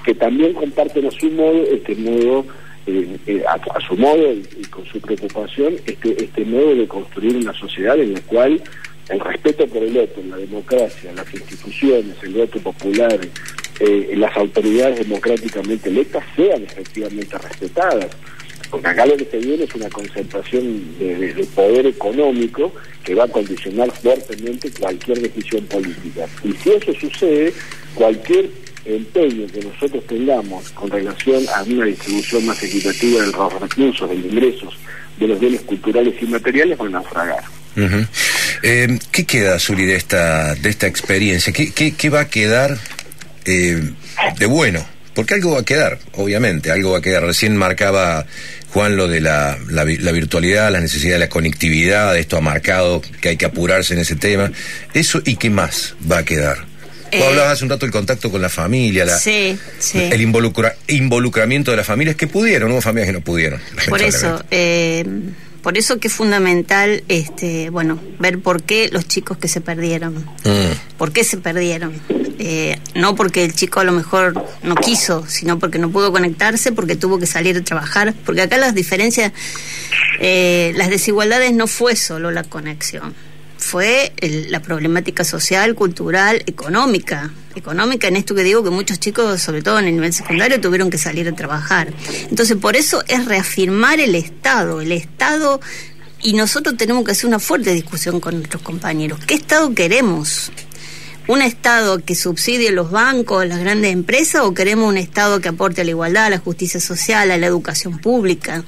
que 0.04 0.15
también 0.15 0.54
comparten 0.54 1.06
a 1.06 1.12
su 1.12 1.30
modo 1.30 1.63
este 1.72 1.96
modo, 1.96 2.46
eh, 2.88 3.17
eh, 3.28 3.44
a, 3.48 3.80
su 3.82 3.96
modo 3.96 4.34
y, 4.34 4.65
con 4.65 4.86
su 4.86 5.00
preocupación, 5.00 5.76
este, 5.86 6.24
este 6.24 6.44
modo 6.44 6.76
de 6.76 6.88
construir 6.88 7.38
una 7.38 7.54
sociedad 7.54 7.98
en 8.00 8.13
la 8.13 8.22
cual 8.22 8.62
el 9.10 9.19
respeto 9.19 9.67
por 9.67 9.84
el 9.84 9.98
otro, 9.98 10.24
la 10.24 10.38
democracia, 10.38 11.12
las 11.13 11.34
instituciones, 11.34 12.15
el 12.24 12.34
voto 12.34 12.60
popular, 12.60 13.19
eh, 13.80 14.13
las 14.15 14.36
autoridades 14.38 15.00
democráticamente 15.00 15.89
electas 15.89 16.24
sean 16.36 16.63
efectivamente 16.63 17.38
respetadas 17.38 18.10
porque 18.69 18.88
acá 18.88 19.06
lo 19.06 19.17
que 19.17 19.26
se 19.26 19.38
viene 19.38 19.63
es 19.63 19.76
una 19.76 19.89
concentración 19.89 20.98
de, 21.00 21.48
poder 21.56 21.88
económico 21.88 22.72
que 23.04 23.15
va 23.15 23.24
a 23.24 23.28
condicionar 23.28 23.91
fuertemente 23.91 24.72
cualquier 24.80 25.22
decisión 25.22 25.65
política. 25.65 26.28
Y 26.43 26.52
si 26.54 26.72
eso 26.72 26.93
sucede, 26.93 27.54
cualquier 27.95 28.50
empeño 28.86 29.48
que 29.48 29.62
nosotros 29.62 30.06
tengamos 30.06 30.69
con 30.72 30.89
relación 30.89 31.43
a 31.56 31.63
una 31.63 31.86
distribución 31.86 32.45
más 32.45 32.62
equitativa 32.62 33.22
de 33.22 33.32
los 33.32 33.60
recursos, 33.60 34.10
de 34.10 34.15
los 34.15 34.26
ingresos, 34.26 34.78
de 35.17 35.28
los 35.28 35.39
bienes 35.39 35.62
culturales 35.62 36.13
y 36.22 36.26
materiales, 36.28 36.78
van 36.78 36.89
a 36.89 36.91
naufragar. 36.91 37.43
Eh, 38.64 39.00
¿Qué 39.12 39.26
queda, 39.26 39.60
Suri, 39.60 39.86
de 39.86 39.96
esta, 39.96 40.56
de 40.56 40.70
esta 40.70 40.88
experiencia? 40.88 41.54
¿Qué, 41.54 41.72
qué, 41.72 42.10
va 42.10 42.22
a 42.22 42.28
quedar 42.28 42.78
eh, 43.46 43.82
de 44.38 44.46
bueno? 44.46 44.86
Porque 45.14 45.34
algo 45.34 45.52
va 45.52 45.62
a 45.62 45.66
quedar, 45.66 46.00
obviamente, 46.14 46.72
algo 46.72 46.92
va 46.92 47.00
a 47.00 47.02
quedar. 47.02 47.24
Recién 47.24 47.58
marcaba 47.58 48.26
Juan, 48.74 48.96
lo 48.96 49.08
de 49.08 49.20
la, 49.20 49.58
la, 49.70 49.84
virtualidad, 49.84 50.72
la 50.72 50.80
necesidad 50.80 51.16
de 51.16 51.20
la 51.20 51.30
conectividad, 51.30 52.16
esto 52.18 52.38
ha 52.38 52.42
marcado 52.42 53.02
que 53.20 53.30
hay 53.30 53.38
que 53.38 53.46
apurarse 53.46 53.94
en 53.94 54.00
ese 54.00 54.16
tema. 54.16 54.52
¿Eso 54.94 55.22
y 55.26 55.38
qué 55.38 55.50
más 55.50 55.96
va 56.10 56.20
a 56.20 56.26
quedar? 56.26 56.66
Eh, 57.12 57.24
hablabas 57.24 57.54
hace 57.54 57.64
un 57.64 57.72
rato 57.72 57.88
del 57.88 57.92
contacto 57.92 58.30
con 58.30 58.42
la 58.42 58.50
familia, 58.50 59.04
la, 59.06 59.20
el 59.26 60.22
involucramiento 60.22 61.72
de 61.72 61.78
las 61.78 61.88
familias 61.88 62.16
que 62.16 62.28
pudieron, 62.28 62.72
hubo 62.72 62.82
familias 62.82 63.08
que 63.08 63.14
no 63.14 63.22
pudieron. 63.22 63.60
Por 63.88 64.02
eso, 64.04 64.44
eh, 64.52 65.04
por 65.62 65.78
eso 65.78 66.00
que 66.00 66.08
es 66.08 66.13
fundamental, 66.13 67.04
este, 67.08 67.69
bueno, 67.69 68.00
ver 68.19 68.39
por 68.39 68.63
qué 68.63 68.89
los 68.91 69.08
chicos 69.08 69.38
que 69.38 69.48
se 69.48 69.62
perdieron, 69.62 70.15
mm. 70.15 70.98
por 70.98 71.12
qué 71.12 71.24
se 71.24 71.38
perdieron. 71.38 71.93
Eh, 72.41 72.80
no 72.95 73.15
porque 73.15 73.43
el 73.43 73.54
chico 73.54 73.82
a 73.82 73.84
lo 73.84 73.91
mejor 73.91 74.45
no 74.63 74.76
quiso, 74.76 75.26
sino 75.28 75.60
porque 75.60 75.78
no 75.78 75.89
pudo 75.91 76.13
conectarse, 76.13 76.72
porque 76.72 76.95
tuvo 76.95 77.19
que 77.19 77.26
salir 77.26 77.58
a 77.58 77.63
trabajar, 77.63 78.13
porque 78.26 78.41
acá 78.41 78.58
las 78.58 78.74
diferencias, 78.74 79.34
eh, 80.22 80.72
las 80.76 80.89
desigualdades 80.89 81.52
no 81.52 81.67
fue 81.67 81.98
solo 81.98 82.32
la 82.32 82.43
conexión, 82.43 83.13
fue 83.58 84.13
la 84.22 84.62
problemática 84.62 85.26
social, 85.26 85.76
cultural, 85.76 86.43
económica. 86.48 87.32
Económica 87.56 88.08
en 88.08 88.16
esto 88.16 88.36
que 88.36 88.44
digo 88.44 88.64
que 88.64 88.70
muchos 88.70 89.00
chicos, 89.00 89.42
sobre 89.42 89.62
todo 89.62 89.80
en 89.80 89.86
el 89.86 89.96
nivel 89.96 90.14
secundario, 90.14 90.62
tuvieron 90.62 90.90
que 90.90 90.98
salir 90.98 91.28
a 91.28 91.34
trabajar. 91.34 91.92
Entonces, 92.30 92.58
por 92.58 92.76
eso 92.76 93.04
es 93.08 93.26
reafirmar 93.26 94.00
el 94.00 94.16
Estado. 94.16 94.82
El 94.82 94.92
Estado, 94.92 95.60
y 96.22 96.34
nosotros 96.34 96.78
tenemos 96.78 97.06
que 97.06 97.12
hacer 97.12 97.28
una 97.28 97.40
fuerte 97.40 97.74
discusión 97.74 98.20
con 98.20 98.38
nuestros 98.38 98.62
compañeros. 98.62 99.20
¿Qué 99.26 99.34
Estado 99.34 99.74
queremos? 99.74 100.52
¿Un 101.28 101.42
Estado 101.42 102.04
que 102.04 102.16
subsidie 102.16 102.72
los 102.72 102.92
bancos, 102.92 103.46
las 103.46 103.60
grandes 103.60 103.94
empresas, 103.94 104.42
o 104.44 104.54
queremos 104.54 104.90
un 104.90 104.98
Estado 104.98 105.40
que 105.42 105.50
aporte 105.50 105.82
a 105.82 105.84
la 105.84 105.92
igualdad, 105.92 106.26
a 106.26 106.30
la 106.30 106.40
justicia 106.40 106.80
social, 106.80 107.32
a 107.32 107.38
la 107.38 107.48
educación 107.48 108.00
pública? 108.00 108.64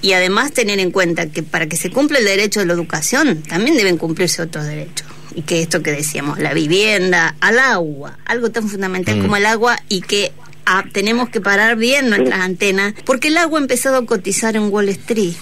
y 0.00 0.12
además 0.12 0.52
tener 0.52 0.78
en 0.78 0.92
cuenta 0.92 1.26
que 1.26 1.42
para 1.42 1.66
que 1.66 1.76
se 1.76 1.90
cumpla 1.90 2.20
el 2.20 2.24
derecho 2.24 2.60
de 2.60 2.66
la 2.66 2.72
educación 2.72 3.42
también 3.42 3.76
deben 3.76 3.98
cumplirse 3.98 4.42
otros 4.42 4.64
derechos 4.64 5.06
y 5.34 5.42
que 5.42 5.62
esto 5.62 5.82
que 5.82 5.92
decíamos 5.92 6.38
la 6.38 6.54
vivienda 6.54 7.34
al 7.40 7.58
agua 7.58 8.18
algo 8.24 8.50
tan 8.50 8.68
fundamental 8.68 9.16
mm. 9.16 9.22
como 9.22 9.36
el 9.36 9.46
agua 9.46 9.78
y 9.88 10.00
que 10.00 10.32
ah, 10.66 10.84
tenemos 10.92 11.28
que 11.28 11.40
parar 11.40 11.76
bien 11.76 12.10
nuestras 12.10 12.40
antenas 12.40 12.94
porque 13.04 13.28
el 13.28 13.36
agua 13.36 13.58
ha 13.58 13.62
empezado 13.62 13.96
a 13.96 14.06
cotizar 14.06 14.56
en 14.56 14.72
Wall 14.72 14.88
Street. 14.90 15.34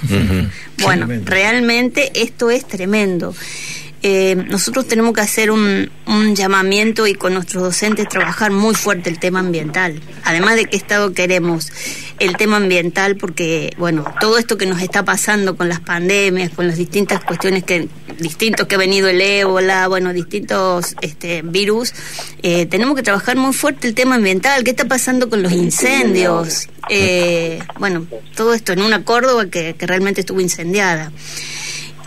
Bueno 0.83 1.09
realmente 1.25 2.13
esto 2.15 2.51
es 2.51 2.67
tremendo 2.67 3.35
eh, 4.09 4.37
nosotros 4.37 4.87
tenemos 4.87 5.15
que 5.15 5.21
hacer 5.21 5.51
un, 5.51 5.91
llamamiento 6.37 7.09
y 7.09 7.15
con 7.15 7.35
nuestros 7.35 7.65
docentes 7.65 8.09
trabajar 8.09 8.53
muy 8.53 8.77
fuerte 8.77 9.11
el 9.11 9.19
tema 9.19 9.41
ambiental. 9.41 10.01
Además 10.23 10.55
de 10.55 10.67
qué 10.67 10.77
estado 10.77 11.13
queremos 11.13 11.73
el 12.21 12.37
tema 12.37 12.59
ambiental, 12.59 13.17
porque, 13.17 13.73
bueno, 13.79 14.05
todo 14.21 14.39
esto 14.39 14.57
que 14.57 14.67
nos 14.67 14.81
está 14.81 15.05
pasando 15.05 15.57
con 15.57 15.69
las 15.69 15.81
pandemias, 15.81 16.53
con 16.53 16.69
las 16.69 16.77
distintas 16.77 17.25
cuestiones 17.25 17.65
que, 17.65 17.89
distintos 18.21 18.69
que 18.69 18.77
ha 18.77 18.79
venido 18.79 19.09
el 19.09 19.21
ébola, 19.21 19.89
bueno, 19.89 20.13
distintos 20.13 20.95
este, 21.01 21.43
virus, 21.43 21.93
eh, 22.45 22.67
tenemos 22.67 22.95
que 22.95 23.03
trabajar 23.03 23.37
muy 23.37 23.53
fuerte 23.53 23.89
el 23.89 23.95
tema 23.95 24.15
ambiental. 24.15 24.63
¿Qué 24.63 24.71
está 24.71 24.85
pasando 24.85 25.29
con 25.29 25.43
los 25.43 25.51
incendios? 25.51 26.69
Eh, 26.91 27.59
bueno, 27.81 28.07
todo 28.37 28.55
esto 28.55 28.73
en 28.73 28.83
una 28.83 29.05
Córdoba 29.05 29.47
que, 29.47 29.75
que 29.75 29.87
realmente 29.89 30.21
estuvo 30.21 30.41
incendiada. 30.41 31.11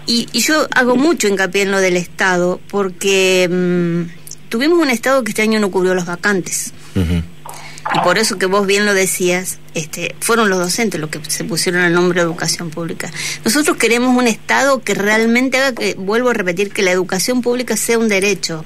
Y, 0.10 0.26
yo 0.40 0.68
hago 0.74 0.96
mucho 0.96 1.28
hincapié 1.28 1.62
en 1.62 1.72
lo 1.72 1.80
del 1.80 1.96
Estado 1.96 2.60
porque 2.68 3.48
mm, 3.48 4.50
tuvimos 4.50 4.80
un 4.80 4.90
Estado 4.90 5.24
que 5.24 5.30
este 5.30 5.44
año 5.44 5.60
no 5.60 5.70
cubrió 5.70 5.94
las 5.94 6.08
vacantes. 6.08 6.74
Y 6.96 8.00
por 8.04 8.18
eso 8.18 8.40
que 8.40 8.48
vos 8.48 8.66
bien 8.66 8.88
lo 8.88 8.96
decías, 8.96 9.60
este, 9.76 10.16
fueron 10.20 10.50
los 10.50 10.58
docentes 10.58 11.00
los 11.00 11.12
que 11.12 11.20
se 11.28 11.44
pusieron 11.44 11.84
el 11.84 11.94
nombre 11.94 12.22
de 12.22 12.26
educación 12.26 12.72
pública. 12.72 13.12
Nosotros 13.46 13.78
queremos 13.78 14.18
un 14.18 14.26
Estado 14.26 14.82
que 14.82 14.96
realmente 14.96 15.60
haga 15.60 15.74
que, 15.74 15.94
vuelvo 15.94 16.32
a 16.32 16.34
repetir, 16.34 16.72
que 16.72 16.82
la 16.82 16.90
educación 16.90 17.44
pública 17.44 17.78
sea 17.78 18.00
un 18.00 18.08
derecho. 18.08 18.66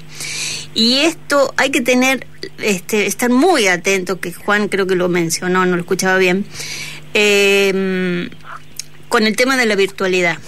Y 0.72 1.00
esto 1.00 1.52
hay 1.58 1.68
que 1.68 1.82
tener, 1.82 2.26
este, 2.56 3.04
estar 3.04 3.28
muy 3.28 3.66
atento, 3.66 4.18
que 4.18 4.32
Juan 4.32 4.68
creo 4.68 4.86
que 4.86 4.94
lo 4.94 5.10
mencionó, 5.10 5.66
no 5.66 5.76
lo 5.76 5.82
escuchaba 5.82 6.16
bien, 6.16 6.46
eh, 7.12 8.30
con 9.10 9.26
el 9.26 9.36
tema 9.36 9.58
de 9.58 9.66
la 9.66 9.76
virtualidad. 9.76 10.38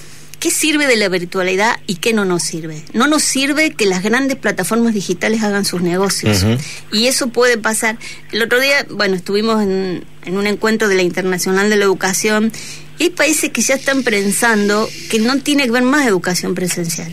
¿Qué 0.47 0.53
sirve 0.53 0.87
de 0.87 0.95
la 0.95 1.09
virtualidad 1.09 1.81
y 1.89 1.97
qué 1.97 2.13
no 2.13 2.25
nos 2.25 2.45
sirve? 2.45 2.85
No 2.93 3.09
nos 3.09 3.25
sirve 3.25 3.73
que 3.73 3.85
las 3.85 4.05
grandes 4.05 4.37
plataformas 4.37 4.95
digitales 4.95 5.43
hagan 5.43 5.65
sus 5.65 5.83
negocios. 5.83 6.47
Y 6.93 7.09
eso 7.09 7.31
puede 7.31 7.59
pasar. 7.59 7.99
El 8.31 8.43
otro 8.43 8.61
día, 8.61 8.87
bueno, 8.89 9.17
estuvimos 9.17 9.61
en, 9.61 10.05
un 10.29 10.47
encuentro 10.47 10.87
de 10.87 10.95
la 10.95 11.03
Internacional 11.03 11.69
de 11.69 11.75
la 11.75 11.85
Educación 11.85 12.53
y 12.97 13.03
hay 13.03 13.11
países 13.11 13.51
que 13.51 13.61
ya 13.61 13.75
están 13.75 14.05
pensando 14.05 14.89
que 15.11 15.19
no 15.19 15.37
tiene 15.39 15.65
que 15.65 15.73
ver 15.73 15.83
más 15.83 16.07
educación 16.07 16.55
presencial. 16.55 17.11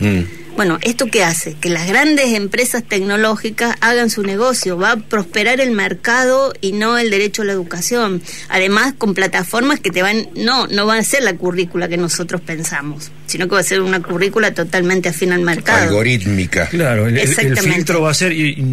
Mm. 0.00 0.24
Bueno, 0.56 0.78
¿esto 0.80 1.04
qué 1.04 1.22
hace? 1.22 1.52
Que 1.52 1.68
las 1.68 1.86
grandes 1.86 2.32
empresas 2.32 2.82
tecnológicas 2.82 3.76
hagan 3.82 4.08
su 4.08 4.22
negocio, 4.22 4.78
va 4.78 4.92
a 4.92 4.96
prosperar 4.96 5.60
el 5.60 5.70
mercado 5.70 6.54
y 6.62 6.72
no 6.72 6.96
el 6.96 7.10
derecho 7.10 7.42
a 7.42 7.44
la 7.44 7.52
educación. 7.52 8.22
Además, 8.48 8.94
con 8.96 9.12
plataformas 9.12 9.80
que 9.80 9.90
te 9.90 10.00
van, 10.00 10.30
no, 10.34 10.66
no 10.66 10.86
van 10.86 11.00
a 11.00 11.04
ser 11.04 11.24
la 11.24 11.36
currícula 11.36 11.88
que 11.88 11.98
nosotros 11.98 12.40
pensamos, 12.40 13.10
sino 13.36 13.48
que 13.48 13.54
va 13.54 13.60
a 13.60 13.64
ser 13.64 13.82
una 13.82 14.00
currícula 14.00 14.54
totalmente 14.54 15.10
afín 15.10 15.30
al 15.30 15.42
mercado. 15.42 15.82
Algorítmica. 15.82 16.68
Claro, 16.70 17.06
el, 17.06 17.28
filtro 17.28 18.00
va 18.00 18.10
a 18.10 18.14
ser, 18.14 18.32
y, 18.32 18.64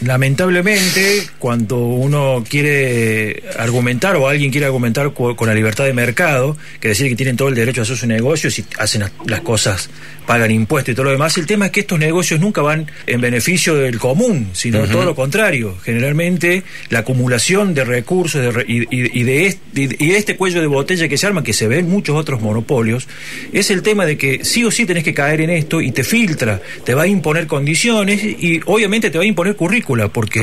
lamentablemente, 0.00 1.22
cuando 1.38 1.76
uno 1.76 2.42
quiere 2.48 3.42
argumentar 3.58 4.16
o 4.16 4.26
alguien 4.26 4.50
quiere 4.50 4.64
argumentar 4.64 5.12
con, 5.12 5.36
la 5.46 5.54
libertad 5.54 5.84
de 5.84 5.92
mercado, 5.92 6.56
que 6.80 6.88
decir 6.88 7.10
que 7.10 7.14
tienen 7.14 7.36
todo 7.36 7.48
el 7.48 7.54
derecho 7.54 7.82
a 7.82 7.84
hacer 7.84 7.98
su 7.98 8.06
negocio 8.06 8.50
si 8.50 8.64
hacen 8.78 9.04
las 9.26 9.40
cosas, 9.42 9.90
pagan 10.26 10.50
impuestos 10.50 10.92
y 10.92 10.94
todo 10.94 11.04
lo 11.04 11.10
demás, 11.10 11.36
el 11.36 11.46
tema 11.46 11.66
es 11.66 11.72
que 11.72 11.80
estos 11.80 11.98
negocios 11.98 12.40
nunca 12.40 12.62
van 12.62 12.90
en 13.06 13.20
beneficio 13.20 13.74
del 13.74 13.98
común, 13.98 14.48
sino 14.54 14.84
todo 14.84 15.04
lo 15.04 15.14
contrario. 15.14 15.76
Generalmente 15.84 16.62
la 16.88 17.00
acumulación 17.00 17.74
de 17.74 17.84
recursos 17.84 18.64
y, 18.66 19.22
de 19.22 19.46
este, 19.46 19.88
y, 19.98 20.12
este, 20.12 20.36
cuello 20.36 20.62
de 20.62 20.68
botella 20.68 21.06
que 21.06 21.18
se 21.18 21.26
arma, 21.26 21.44
que 21.44 21.52
se 21.52 21.68
ve 21.68 21.80
en 21.80 21.90
muchos 21.90 22.16
otros 22.16 22.40
monopolios, 22.40 23.06
es 23.52 23.70
el 23.70 23.82
tema 23.82 24.05
de 24.06 24.16
que 24.16 24.44
sí 24.44 24.64
o 24.64 24.70
sí 24.70 24.86
tenés 24.86 25.04
que 25.04 25.12
caer 25.12 25.40
en 25.40 25.50
esto 25.50 25.80
y 25.80 25.92
te 25.92 26.04
filtra, 26.04 26.60
te 26.84 26.94
va 26.94 27.02
a 27.02 27.06
imponer 27.06 27.46
condiciones 27.46 28.22
y 28.22 28.60
obviamente 28.66 29.10
te 29.10 29.18
va 29.18 29.24
a 29.24 29.26
imponer 29.26 29.56
currícula, 29.56 30.08
porque 30.08 30.40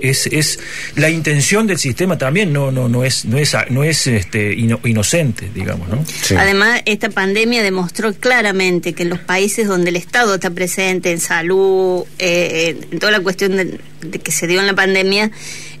es, 0.00 0.26
es, 0.26 0.58
la 0.96 1.10
intención 1.10 1.66
del 1.66 1.78
sistema 1.78 2.18
también, 2.18 2.52
no, 2.52 2.72
no, 2.72 2.88
no 2.88 3.04
es, 3.04 3.24
no 3.24 3.38
es, 3.38 3.54
no 3.70 3.84
es 3.84 4.06
este, 4.06 4.54
inocente, 4.54 5.50
digamos. 5.54 5.88
¿no? 5.88 6.04
Además, 6.38 6.82
esta 6.86 7.10
pandemia 7.10 7.62
demostró 7.62 8.12
claramente 8.14 8.92
que 8.92 9.02
en 9.02 9.10
los 9.10 9.20
países 9.20 9.68
donde 9.68 9.90
el 9.90 9.96
Estado 9.96 10.34
está 10.34 10.50
presente 10.50 11.12
en 11.12 11.20
salud, 11.20 12.04
eh, 12.18 12.76
en 12.90 12.98
toda 12.98 13.12
la 13.12 13.20
cuestión 13.20 13.56
de, 13.56 13.78
que 14.22 14.32
se 14.32 14.46
dio 14.46 14.60
en 14.60 14.66
la 14.66 14.74
pandemia, 14.74 15.30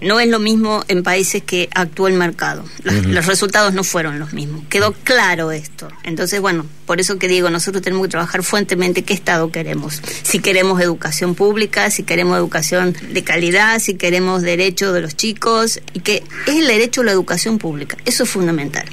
no 0.00 0.20
es 0.20 0.28
lo 0.28 0.38
mismo 0.38 0.84
en 0.88 1.02
países 1.02 1.42
que 1.42 1.68
actuó 1.74 2.08
el 2.08 2.14
mercado. 2.14 2.64
Los, 2.82 3.26
resultados 3.26 3.74
no 3.74 3.84
fueron 3.84 4.18
los 4.18 4.32
mismos. 4.32 4.64
Quedó 4.68 4.92
claro 4.92 5.52
esto. 5.52 5.88
Entonces, 6.04 6.40
bueno, 6.40 6.66
por 6.86 7.00
eso 7.00 7.18
que 7.18 7.28
digo, 7.28 7.50
nosotros 7.50 7.82
tenemos 7.82 8.06
que 8.06 8.10
trabajar 8.10 8.42
fuertemente 8.42 9.02
qué 9.02 9.14
Estado 9.14 9.50
queremos. 9.50 10.00
Si 10.22 10.38
queremos 10.38 10.80
educación 10.80 11.34
pública, 11.34 11.90
si 11.90 12.02
queremos 12.02 12.36
educación 12.36 12.96
de 13.12 13.24
calidad, 13.24 13.78
si 13.80 13.94
queremos 13.94 14.42
derecho 14.42 14.92
de 14.92 15.00
los 15.00 15.16
chicos, 15.16 15.80
y 15.92 16.00
que 16.00 16.22
es 16.46 16.56
el 16.56 16.66
derecho 16.66 17.02
a 17.02 17.04
la 17.04 17.12
educación 17.12 17.58
pública. 17.58 17.96
Eso 18.04 18.24
es 18.24 18.30
fundamental. 18.30 18.86